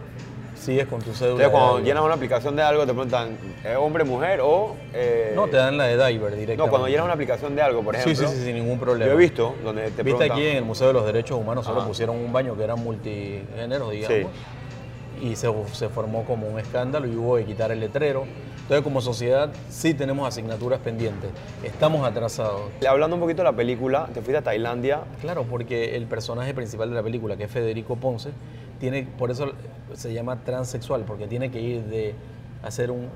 sigues 0.57 0.87
con 0.87 1.01
tu 1.01 1.13
cédula. 1.13 1.45
Entonces, 1.45 1.51
cuando 1.51 1.79
llenas 1.81 2.05
una 2.05 2.15
aplicación 2.15 2.55
de 2.57 2.63
algo, 2.63 2.83
te 2.83 2.93
preguntan, 2.93 3.39
¿es 3.65 3.77
hombre, 3.77 4.05
mujer 4.05 4.41
o...? 4.43 4.77
eh, 4.93 5.33
No, 5.35 5.47
te 5.47 5.57
dan 5.57 5.79
la 5.79 5.85
de 5.85 5.95
diver 5.95 6.33
directamente. 6.33 6.57
No, 6.57 6.69
cuando 6.69 6.87
llenas 6.89 7.05
una 7.05 7.15
aplicación 7.15 7.55
de 7.57 7.63
algo, 7.63 7.83
por 7.83 7.95
Sí, 7.97 8.01
ejemplo... 8.11 8.29
sí, 8.29 8.37
sí, 8.37 8.45
sin 8.45 8.57
ningún 8.57 8.79
problema. 8.79 9.11
Yo 9.11 9.17
he 9.19 9.23
visto 9.23 9.55
donde 9.65 9.83
te 9.85 9.89
Viste 9.89 10.03
preguntan... 10.03 10.33
aquí 10.33 10.47
en 10.47 10.57
el 10.59 10.65
Museo 10.65 10.89
de 10.89 10.93
los 10.93 11.07
Derechos 11.07 11.39
Humanos 11.39 11.65
solo 11.65 11.79
Ajá. 11.79 11.89
pusieron 11.89 12.17
un 12.17 12.33
baño 12.33 12.57
que 12.57 12.65
era 12.65 12.77
multigénero, 12.77 13.91
digamos, 13.91 14.33
y 15.23 15.37
se, 15.37 15.53
se 15.73 15.89
formó 15.89 16.25
como 16.25 16.49
un 16.49 16.59
escándalo 16.59 17.07
y 17.07 17.15
hubo 17.15 17.37
que 17.37 17.45
quitar 17.45 17.71
el 17.73 17.81
letrero. 17.81 18.25
Entonces, 18.71 18.85
como 18.85 19.01
sociedad, 19.01 19.51
sí 19.69 19.95
tenemos 19.95 20.29
asignaturas 20.29 20.79
pendientes. 20.79 21.29
Estamos 21.65 22.07
atrasados. 22.07 22.71
Hablando 22.89 23.17
un 23.17 23.21
poquito 23.21 23.43
de 23.43 23.51
la 23.51 23.57
película, 23.57 24.07
te 24.15 24.23
fuiste 24.23 24.37
a 24.37 24.43
Tailandia. 24.43 25.01
Claro, 25.21 25.43
porque 25.43 25.97
el 25.97 26.07
personaje 26.07 26.55
principal 26.55 26.89
de 26.89 26.95
la 26.95 27.03
película, 27.03 27.37
que 27.37 27.43
es 27.43 27.51
Federico 27.51 27.97
Ponce, 27.97 28.31
tiene, 28.79 29.09
por 29.19 29.33
eso 29.33 29.55
se 29.95 30.15
llama 30.15 30.45
transexual, 30.45 31.03
porque 31.03 31.27
tiene 31.27 31.51
que 31.51 31.61
ir 31.61 31.83
de 31.87 32.15
hacer 32.63 32.93
un 32.93 33.09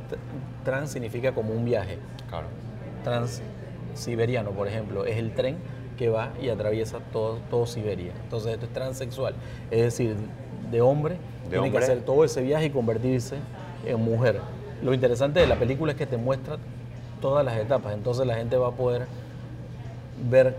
trans 0.65 0.91
significa 0.91 1.33
como 1.33 1.55
un 1.55 1.65
viaje. 1.65 1.99
Claro. 2.29 2.49
Transsiberiano, 3.05 4.51
por 4.51 4.67
ejemplo, 4.67 5.05
es 5.05 5.19
el 5.19 5.35
tren 5.37 5.59
que 5.97 6.09
va 6.09 6.33
y 6.43 6.49
atraviesa 6.49 6.99
todo, 7.13 7.39
todo 7.49 7.65
Siberia. 7.67 8.11
Entonces 8.25 8.55
esto 8.55 8.67
es 8.67 8.73
transexual, 8.73 9.37
es 9.71 9.83
decir, 9.83 10.17
de 10.73 10.81
hombre 10.81 11.17
tiene 11.49 11.59
hombre. 11.59 11.79
que 11.79 11.85
hacer 11.85 12.01
todo 12.01 12.25
ese 12.25 12.43
viaje 12.43 12.67
y 12.67 12.71
convertirse 12.71 13.37
en 13.87 14.01
mujer. 14.01 14.41
Lo 14.83 14.93
interesante 14.93 15.41
de 15.41 15.47
la 15.47 15.57
película 15.57 15.93
es 15.93 15.99
que 15.99 16.07
te 16.07 16.17
muestra 16.17 16.57
todas 17.21 17.45
las 17.45 17.57
etapas, 17.57 17.95
entonces 17.95 18.27
la 18.27 18.35
gente 18.37 18.57
va 18.57 18.69
a 18.69 18.73
poder 18.73 19.07
ver 20.31 20.55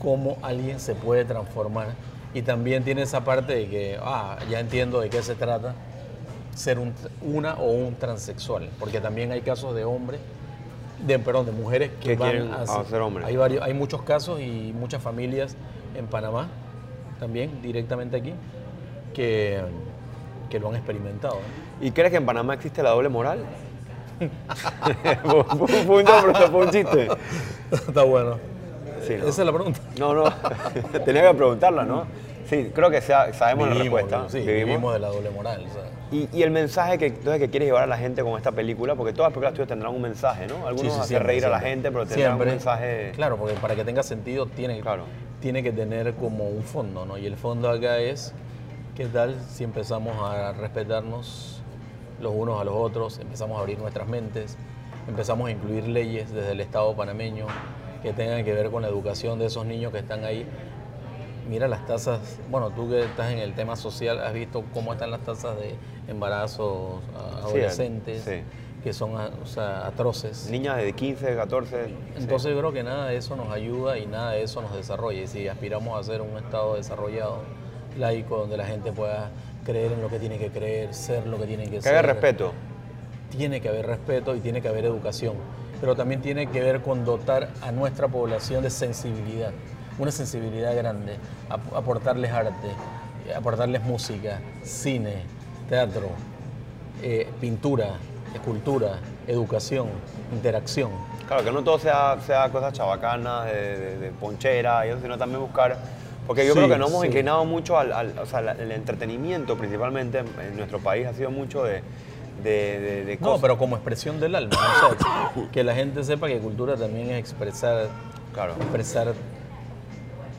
cómo 0.00 0.38
alguien 0.42 0.80
se 0.80 0.94
puede 0.94 1.24
transformar 1.24 1.88
y 2.34 2.42
también 2.42 2.82
tiene 2.84 3.02
esa 3.02 3.24
parte 3.24 3.54
de 3.54 3.68
que, 3.68 3.98
ah, 4.02 4.38
ya 4.50 4.60
entiendo 4.60 5.00
de 5.00 5.10
qué 5.10 5.22
se 5.22 5.34
trata 5.34 5.74
ser 6.54 6.78
un- 6.78 6.94
una 7.22 7.54
o 7.54 7.70
un 7.72 7.94
transexual, 7.96 8.68
porque 8.78 9.00
también 9.00 9.30
hay 9.32 9.42
casos 9.42 9.74
de 9.74 9.84
hombres, 9.84 10.20
de, 11.06 11.18
perdón, 11.18 11.44
de 11.46 11.52
mujeres 11.52 11.90
que, 12.00 12.10
Que 12.10 12.16
van 12.16 12.50
a, 12.52 12.62
a 12.62 12.84
ser 12.84 13.00
hombres. 13.02 13.26
Hay, 13.26 13.36
varios, 13.36 13.62
hay 13.62 13.74
muchos 13.74 14.02
casos 14.02 14.40
y 14.40 14.72
muchas 14.78 15.02
familias 15.02 15.54
en 15.94 16.06
Panamá, 16.06 16.48
también 17.20 17.60
directamente 17.62 18.16
aquí, 18.16 18.32
que, 19.14 19.60
que 20.48 20.58
lo 20.60 20.68
han 20.68 20.76
experimentado. 20.76 21.38
¿Y 21.80 21.90
crees 21.90 22.10
que 22.10 22.16
en 22.18 22.26
Panamá 22.26 22.54
existe 22.54 22.82
la 22.82 22.90
doble 22.90 23.08
moral? 23.08 23.40
fue, 25.24 26.62
un, 26.64 26.70
chiste. 26.70 27.08
Está 27.70 28.02
bueno. 28.04 28.38
Sí, 29.06 29.14
¿no? 29.14 29.28
Esa 29.28 29.42
es 29.42 29.46
la 29.46 29.52
pregunta. 29.52 29.80
No, 29.98 30.14
no, 30.14 30.24
tenía 31.04 31.28
que 31.30 31.34
preguntarla, 31.36 31.84
¿no? 31.84 32.04
Sí, 32.48 32.70
creo 32.74 32.90
que 32.90 33.00
sea- 33.00 33.32
sabemos 33.34 33.68
la 33.68 33.74
Vivimos, 33.74 34.00
respuesta. 34.02 34.28
sí, 34.30 34.38
Vivimos. 34.38 34.64
vivimos 34.66 34.92
de 34.94 34.98
la 35.00 35.08
doble 35.08 35.30
moral. 35.30 35.66
o 35.68 35.72
sea. 35.72 35.82
Y, 36.12 36.28
y 36.32 36.42
el 36.44 36.50
mensaje 36.52 36.96
que, 36.96 37.06
entonces, 37.06 37.40
que 37.40 37.50
quieres 37.50 37.66
llevar 37.66 37.82
a 37.82 37.86
la 37.88 37.98
gente 37.98 38.22
con 38.22 38.36
esta 38.36 38.52
película, 38.52 38.94
porque 38.94 39.12
todas 39.12 39.30
las 39.30 39.34
películas 39.34 39.54
tuyas 39.54 39.68
tendrán 39.68 39.92
un 39.92 40.00
mensaje, 40.02 40.46
¿no? 40.46 40.66
Algunos 40.66 40.80
Sí, 40.80 40.88
sí, 40.90 40.94
hacen 40.94 41.04
siempre, 41.08 41.26
reír 41.32 41.44
a 41.44 41.48
la 41.48 41.58
siempre. 41.58 41.70
gente, 41.70 41.90
pero 41.90 42.06
tendrán 42.06 42.28
Siempre. 42.30 42.46
un 42.48 42.54
mensaje... 42.54 43.12
Claro, 43.16 43.36
porque 43.36 43.54
para 43.54 43.74
que 43.74 43.84
tenga 43.84 44.02
sentido 44.04 44.46
tiene, 44.46 44.80
Claro. 44.80 45.02
tiene 45.40 45.62
que 45.64 45.72
tener 45.72 46.14
como 46.14 46.44
un 46.48 46.62
fondo, 46.62 47.04
¿no? 47.04 47.18
Y 47.18 47.26
el 47.26 47.36
fondo 47.36 47.68
acá 47.68 47.98
es, 47.98 48.32
¿qué 48.96 49.06
tal 49.06 49.36
si 49.48 49.64
empezamos 49.64 50.16
a 50.22 50.52
respetarnos 50.52 51.60
los 52.20 52.32
unos 52.34 52.60
a 52.60 52.64
los 52.64 52.74
otros, 52.74 53.18
empezamos 53.18 53.58
a 53.58 53.60
abrir 53.60 53.78
nuestras 53.78 54.08
mentes, 54.08 54.56
empezamos 55.06 55.48
a 55.48 55.50
incluir 55.50 55.86
leyes 55.86 56.32
desde 56.32 56.52
el 56.52 56.60
Estado 56.60 56.94
panameño 56.96 57.46
que 58.02 58.12
tengan 58.12 58.44
que 58.44 58.52
ver 58.54 58.70
con 58.70 58.82
la 58.82 58.88
educación 58.88 59.38
de 59.38 59.46
esos 59.46 59.66
niños 59.66 59.92
que 59.92 59.98
están 59.98 60.24
ahí? 60.24 60.46
Mira 61.48 61.68
las 61.68 61.86
tasas, 61.86 62.40
bueno, 62.50 62.70
tú 62.70 62.88
que 62.88 63.02
estás 63.04 63.30
en 63.32 63.38
el 63.38 63.54
tema 63.54 63.76
social, 63.76 64.18
has 64.20 64.32
visto 64.32 64.64
cómo 64.74 64.94
están 64.94 65.10
las 65.10 65.20
tasas 65.20 65.56
de 65.58 65.76
embarazos 66.08 67.00
a- 67.14 67.40
Sí, 67.42 67.44
adolescentes, 67.48 68.22
sí. 68.24 68.42
que 68.82 68.92
son 68.92 69.16
a- 69.20 69.30
o 69.42 69.46
sea, 69.46 69.86
atroces. 69.86 70.50
Niñas 70.50 70.78
de 70.78 70.92
15, 70.94 71.36
14... 71.36 71.94
Entonces 72.16 72.50
yo 72.52 72.58
creo 72.58 72.72
que 72.72 72.82
nada 72.82 73.06
de 73.08 73.16
eso 73.18 73.36
nos 73.36 73.52
ayuda 73.52 73.98
y 73.98 74.06
nada 74.06 74.32
de 74.32 74.42
eso 74.42 74.60
nos 74.62 74.74
desarrolla. 74.74 75.22
Y 75.22 75.26
si 75.28 75.46
aspiramos 75.46 75.96
a 75.98 76.02
ser 76.02 76.20
un 76.20 76.36
Estado 76.36 76.74
desarrollado, 76.74 77.38
laico, 77.98 78.36
donde 78.38 78.56
la 78.56 78.66
gente 78.66 78.92
pueda 78.92 79.30
creer 79.64 79.92
en 79.92 80.02
lo 80.02 80.08
que 80.08 80.18
tiene 80.18 80.38
que 80.38 80.50
creer, 80.50 80.94
ser 80.94 81.26
lo 81.26 81.38
que 81.38 81.46
tiene 81.46 81.64
que, 81.64 81.70
Que 81.76 81.82
ser. 81.82 81.92
haya 81.94 82.02
respeto. 82.02 82.52
Tiene 83.30 83.60
que 83.60 83.68
haber 83.68 83.86
respeto 83.86 84.34
y 84.36 84.40
tiene 84.40 84.62
que 84.62 84.68
haber 84.68 84.84
educación. 84.84 85.34
Pero 85.80 85.94
también 85.96 86.22
tiene 86.22 86.46
que 86.48 86.60
ver 86.60 86.80
con 86.80 87.04
dotar 87.04 87.48
a 87.62 87.72
nuestra 87.72 88.08
población 88.08 88.62
de 88.62 88.70
sensibilidad. 88.70 89.50
Una 89.98 90.10
sensibilidad 90.10 90.74
grande. 90.76 91.16
ap- 91.50 91.74
aportarles 91.74 92.30
arte, 92.32 92.52
aportarles 93.36 93.82
música, 93.82 94.40
cine, 94.62 95.22
teatro, 95.68 96.08
eh, 97.02 97.28
pintura, 97.40 97.90
escultura, 98.34 98.98
educación, 99.26 99.88
interacción. 100.32 100.90
Claro, 101.26 101.44
que 101.44 101.50
no 101.52 101.62
todo 101.64 101.78
sea, 101.78 102.16
sea 102.24 102.48
cosas 102.50 102.72
chabacanas, 102.72 103.46
de, 103.46 103.78
de- 103.78 103.98
de 103.98 104.10
ponchera, 104.12 104.82
sino 105.02 105.18
también 105.18 105.40
buscar... 105.40 105.76
Porque 106.26 106.44
yo 106.46 106.52
Sí, 106.54 106.58
creo 106.58 106.68
que 106.68 106.78
nos 106.78 106.88
hemos 106.90 107.02
sí. 107.02 107.06
inclinado 107.08 107.44
mucho 107.44 107.78
al, 107.78 107.92
al- 107.92 108.18
o 108.18 108.26
sea, 108.26 108.40
el 108.40 108.72
entretenimiento 108.72 109.56
principalmente 109.56 110.18
en, 110.18 110.56
nuestro 110.56 110.78
país 110.80 111.06
ha 111.06 111.14
sido 111.14 111.30
mucho 111.30 111.62
de, 111.62 111.82
de, 112.42 112.80
de, 112.80 113.04
de 113.04 113.16
No, 113.18 113.26
cosas. 113.28 113.40
pero 113.42 113.58
como 113.58 113.76
expresión 113.76 114.18
del 114.18 114.34
alma. 114.34 114.56
o 114.56 115.34
sea, 115.34 115.48
que 115.52 115.62
la 115.64 115.74
gente 115.74 116.02
sepa 116.04 116.26
que 116.26 116.38
cultura 116.38 116.76
también 116.76 117.10
es 117.10 117.18
expresar, 117.20 117.88
Claro. 118.34 118.54
expresar 118.54 119.14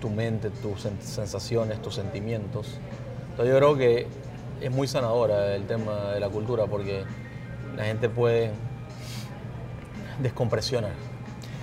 tu 0.01 0.09
mente, 0.09 0.49
tus 0.49 0.85
sen- 0.85 0.99
sensaciones, 1.01 1.81
tus 1.81 1.95
sentimientos. 1.95 2.77
Entonces 3.31 3.53
yo 3.53 3.57
creo 3.57 3.77
que 3.77 4.07
es 4.61 4.71
muy 4.71 4.87
sanadora 4.87 5.55
el 5.55 5.65
tema 5.67 6.11
de 6.13 6.19
la 6.19 6.29
cultura 6.29 6.65
porque 6.65 7.03
la 7.77 7.85
gente 7.85 8.09
puede 8.09 8.51
descompresionar. 10.21 10.91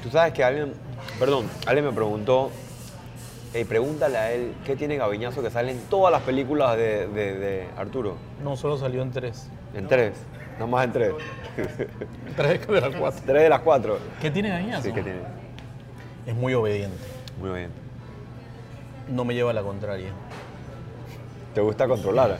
Tú 0.02 0.10
sabes 0.10 0.32
que 0.32 0.44
alguien, 0.44 0.72
perdón, 1.18 1.48
alguien 1.66 1.84
me 1.86 1.92
preguntó, 1.92 2.50
hey, 3.54 3.64
pregúntale 3.64 4.18
a 4.18 4.32
él 4.32 4.52
qué 4.66 4.76
tiene 4.76 4.96
Gaviñazo 4.96 5.40
que 5.42 5.50
sale 5.50 5.70
en 5.72 5.78
todas 5.88 6.12
las 6.12 6.22
películas 6.22 6.76
de, 6.76 7.06
de- 7.06 7.38
de 7.38 7.66
Arturo. 7.76 8.16
No, 8.42 8.56
solo 8.56 8.76
salió 8.76 9.00
en 9.00 9.10
tres. 9.12 9.48
En 9.74 9.86
tres, 9.88 10.14
nada 10.54 10.66
más 10.66 10.84
en 10.84 10.92
tres. 10.92 11.12
Tres 12.36 12.66
de 12.66 12.80
las 12.80 12.94
cuatro. 12.96 13.20
tres 13.24 13.42
de 13.44 13.48
las 13.48 13.60
cuatro. 13.60 13.98
¿Qué 14.20 14.28
tiene 14.30 14.48
Gañazo? 14.48 14.82
Sí, 14.82 14.92
que 14.92 15.02
tiene. 15.02 15.20
Es 16.26 16.34
muy 16.34 16.52
obediente. 16.52 16.96
Muy 17.40 17.50
bien. 17.50 17.70
No 19.08 19.24
me 19.24 19.34
lleva 19.34 19.52
a 19.52 19.54
la 19.54 19.62
contraria. 19.62 20.10
¿Te 21.54 21.60
gusta 21.60 21.86
controlar? 21.86 22.38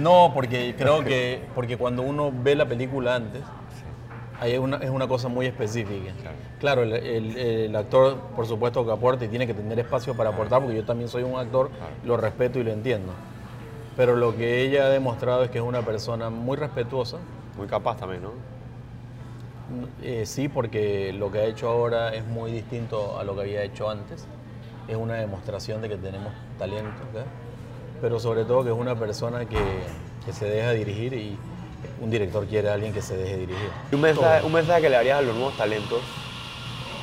No, 0.00 0.32
porque 0.34 0.74
creo 0.76 1.04
que 1.04 1.42
porque 1.54 1.76
cuando 1.76 2.02
uno 2.02 2.32
ve 2.34 2.56
la 2.56 2.66
película 2.66 3.14
antes, 3.14 3.42
ahí 4.42 4.52
es 4.52 4.58
una, 4.58 4.76
es 4.78 4.90
una 4.90 5.06
cosa 5.08 5.28
muy 5.28 5.46
específica. 5.46 6.12
Claro. 6.20 6.36
Claro, 6.60 6.82
el, 6.82 6.92
el- 6.92 7.36
el 7.36 7.76
actor, 7.76 8.16
por 8.36 8.46
supuesto, 8.46 8.84
que 8.84 8.92
aporta 8.92 9.24
y 9.24 9.28
tiene 9.28 9.46
que 9.46 9.54
tener 9.54 9.78
espacio 9.78 10.14
para 10.14 10.30
aportar, 10.30 10.60
porque 10.60 10.76
yo 10.76 10.84
también 10.84 11.08
soy 11.08 11.22
un 11.22 11.38
actor, 11.38 11.68
Claro. 11.70 11.92
lo 12.04 12.16
respeto 12.16 12.58
y 12.58 12.64
lo 12.64 12.70
entiendo. 12.72 13.12
Pero 13.96 14.16
lo 14.16 14.34
que 14.36 14.62
ella 14.62 14.86
ha 14.86 14.88
demostrado 14.88 15.44
es 15.44 15.50
que 15.50 15.58
es 15.58 15.64
una 15.64 15.82
persona 15.82 16.30
muy 16.30 16.56
respetuosa. 16.56 17.18
Muy 17.56 17.66
capaz 17.66 17.98
también, 17.98 18.22
¿no? 18.22 18.30
Eh, 20.02 20.24
sí, 20.26 20.48
porque 20.48 21.12
lo 21.12 21.30
que 21.30 21.38
ha 21.38 21.44
hecho 21.44 21.68
ahora 21.68 22.14
es 22.14 22.26
muy 22.26 22.50
distinto 22.52 23.18
a 23.18 23.24
lo 23.24 23.34
que 23.34 23.42
había 23.42 23.62
hecho 23.62 23.88
antes. 23.88 24.26
Es 24.88 24.96
una 24.96 25.14
demostración 25.14 25.80
de 25.80 25.88
que 25.88 25.96
tenemos 25.96 26.32
talento, 26.58 26.90
¿ok? 27.12 27.22
pero 28.00 28.18
sobre 28.18 28.44
todo 28.44 28.64
que 28.64 28.70
es 28.70 28.76
una 28.76 28.96
persona 28.96 29.44
que, 29.44 29.56
que 30.26 30.32
se 30.32 30.46
deja 30.46 30.72
dirigir 30.72 31.12
y 31.12 31.38
un 32.02 32.10
director 32.10 32.44
quiere 32.46 32.68
a 32.68 32.74
alguien 32.74 32.92
que 32.92 33.00
se 33.00 33.16
deje 33.16 33.36
dirigir. 33.36 33.70
Un 33.92 34.00
mensaje, 34.00 34.38
Todo. 34.38 34.46
un 34.48 34.52
mensaje 34.52 34.82
que 34.82 34.88
le 34.90 34.96
darías 34.96 35.18
a 35.18 35.22
los 35.22 35.34
nuevos 35.34 35.56
talentos, 35.56 36.00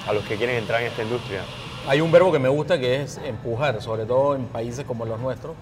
a 0.05 0.13
los 0.13 0.23
que 0.25 0.35
quieren 0.35 0.57
entrar 0.57 0.81
en 0.81 0.87
esta 0.87 1.03
industria. 1.03 1.41
Hay 1.87 2.01
un 2.01 2.11
verbo 2.11 2.31
que 2.31 2.39
me 2.39 2.49
gusta 2.49 2.77
que 2.77 3.01
es 3.01 3.17
empujar, 3.25 3.81
sobre 3.81 4.05
todo 4.05 4.35
en 4.35 4.45
países 4.45 4.85
como 4.85 5.05
los 5.05 5.19
nuestros, 5.19 5.55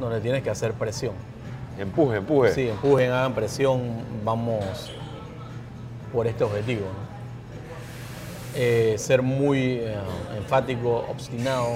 donde 0.00 0.20
tienes 0.20 0.42
que 0.42 0.50
hacer 0.50 0.72
presión. 0.72 1.12
Empuje, 1.78 2.16
empuje. 2.16 2.52
Sí, 2.54 2.68
empujen, 2.68 3.12
hagan 3.12 3.34
presión, 3.34 4.04
vamos 4.24 4.90
por 6.12 6.26
este 6.26 6.44
objetivo. 6.44 6.86
¿no? 6.86 7.12
Eh, 8.54 8.96
ser 8.98 9.22
muy 9.22 9.78
eh, 9.80 9.94
enfático, 10.36 11.06
obstinado, 11.10 11.68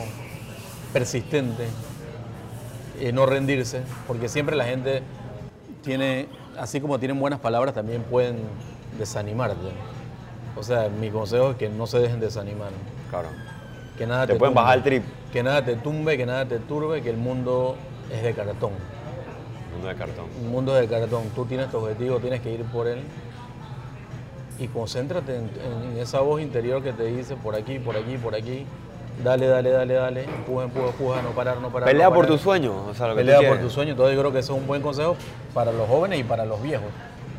persistente, 0.93 1.65
eh, 3.01 3.13
no 3.13 3.27
rendirse, 3.27 3.83
porque 4.07 4.29
siempre 4.29 4.57
la 4.57 4.65
gente 4.65 5.03
tiene, 5.83 6.27
así 6.59 6.81
como 6.81 6.99
tienen 6.99 7.19
buenas 7.19 7.41
palabras, 7.41 7.75
también 7.75 8.03
pueden 8.03 8.39
desanimarte. 8.99 9.57
O 10.57 10.63
sea, 10.63 10.89
mi 10.89 11.11
consejo 11.11 11.51
es 11.51 11.57
que 11.57 11.69
no 11.69 11.87
se 11.87 11.99
dejen 11.99 12.21
desanimar. 12.21 12.71
Claro. 13.11 13.29
Que 13.99 14.07
nada 14.07 14.27
Te 14.27 14.33
te, 14.33 14.39
pueden 14.39 14.55
tumbe, 14.55 14.63
bajar 14.63 14.79
el 14.79 14.85
trip. 14.85 15.05
Que 15.33 15.43
nada 15.43 15.65
te 15.65 15.77
tumbe, 15.77 16.17
que 16.17 16.27
nada 16.27 16.47
te 16.47 16.59
turbe, 16.59 17.03
que 17.03 17.11
el 17.11 17.17
mundo 17.17 17.77
es 18.13 18.23
de 18.23 18.35
cartón. 18.35 18.73
Mundo 19.73 19.89
de 19.89 19.95
cartón. 19.95 20.25
Un 20.43 20.51
mundo 20.51 20.75
de 20.75 20.89
cartón. 20.89 21.25
Tú 21.35 21.45
tienes 21.45 21.71
tu 21.71 21.79
objetivo, 21.79 22.19
tienes 22.19 22.41
que 22.41 22.53
ir 22.53 22.65
por 22.65 22.87
él. 22.87 23.01
Y 24.59 24.69
concéntrate 24.69 25.37
en, 25.37 25.51
en 25.93 25.99
esa 25.99 26.21
voz 26.21 26.41
interior 26.41 26.83
que 26.83 26.95
te 26.95 27.05
dice 27.05 27.37
por 27.37 27.55
aquí, 27.55 27.79
por 27.79 27.97
aquí, 27.97 28.17
por 28.17 28.35
aquí. 28.35 28.65
Dale, 29.23 29.47
dale, 29.47 29.71
dale, 29.71 29.95
dale. 29.95 30.25
Empuja, 30.25 30.65
empuja, 30.65 30.87
empuja, 30.89 31.23
no 31.23 31.31
parar, 31.31 31.57
no 31.59 31.71
parar. 31.71 31.89
Pelea 31.89 32.07
no 32.09 32.15
por 32.15 32.25
parar. 32.25 32.33
tus 32.33 32.41
sueños. 32.43 32.75
O 32.89 32.95
sea, 32.95 33.09
lo 33.09 33.15
que 33.15 33.23
Pelea 33.23 33.49
por 33.49 33.59
tus 33.59 33.73
sueños. 33.73 33.93
Entonces 33.93 34.15
yo 34.15 34.21
creo 34.21 34.33
que 34.33 34.39
eso 34.41 34.55
es 34.55 34.61
un 34.61 34.67
buen 34.67 34.83
consejo 34.83 35.17
para 35.55 35.73
los 35.73 35.89
jóvenes 35.89 36.21
y 36.21 36.25
para 36.25 36.45
los 36.45 36.63
viejos. 36.63 36.89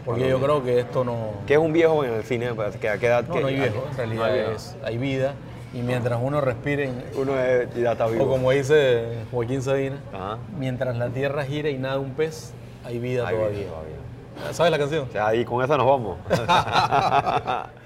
Porque 0.06 0.22
Para 0.22 0.32
yo 0.32 0.40
creo 0.42 0.64
que 0.64 0.80
esto 0.80 1.04
no... 1.04 1.32
¿Qué 1.46 1.54
es 1.56 1.60
un 1.60 1.74
viejo 1.74 2.04
en 2.04 2.14
el 2.14 2.24
cine? 2.24 2.54
Pues, 2.54 2.78
¿que 2.78 2.88
¿A 2.90 2.98
qué 2.98 3.08
edad? 3.08 3.26
No, 3.28 3.34
que- 3.36 3.42
no 3.42 3.48
hay 3.48 3.56
viejo. 3.56 3.84
En 3.86 3.92
no 3.92 3.98
realidad 3.98 4.26
hay 4.26 4.34
viejo. 4.34 4.52
es, 4.52 4.76
hay 4.84 4.98
vida. 4.98 5.34
Y 5.74 5.82
mientras 5.82 6.18
uno 6.22 6.40
respire, 6.42 6.90
Uno 7.16 7.38
es- 7.38 7.74
ya 7.76 7.92
está 7.92 8.08
vivo. 8.08 8.24
o 8.24 8.30
como 8.30 8.52
dice 8.52 9.18
Joaquín 9.32 9.62
Sabina, 9.62 9.98
Ajá. 10.14 10.38
mientras 10.58 10.96
la 10.98 11.10
tierra 11.10 11.44
gira 11.46 11.70
y 11.70 11.78
nada 11.78 12.00
un 12.00 12.12
pez, 12.12 12.54
hay 12.86 13.00
vida 13.00 13.28
Hay 13.28 13.36
vida 13.36 13.46
todavía. 13.48 13.68
todavía. 13.68 14.54
¿Sabes 14.54 14.72
la 14.72 14.78
canción? 14.80 15.08
O 15.10 15.12
sea, 15.12 15.28
ahí 15.28 15.44
con 15.44 15.62
esa 15.64 15.76
nos 15.78 15.86
vamos. 15.88 16.18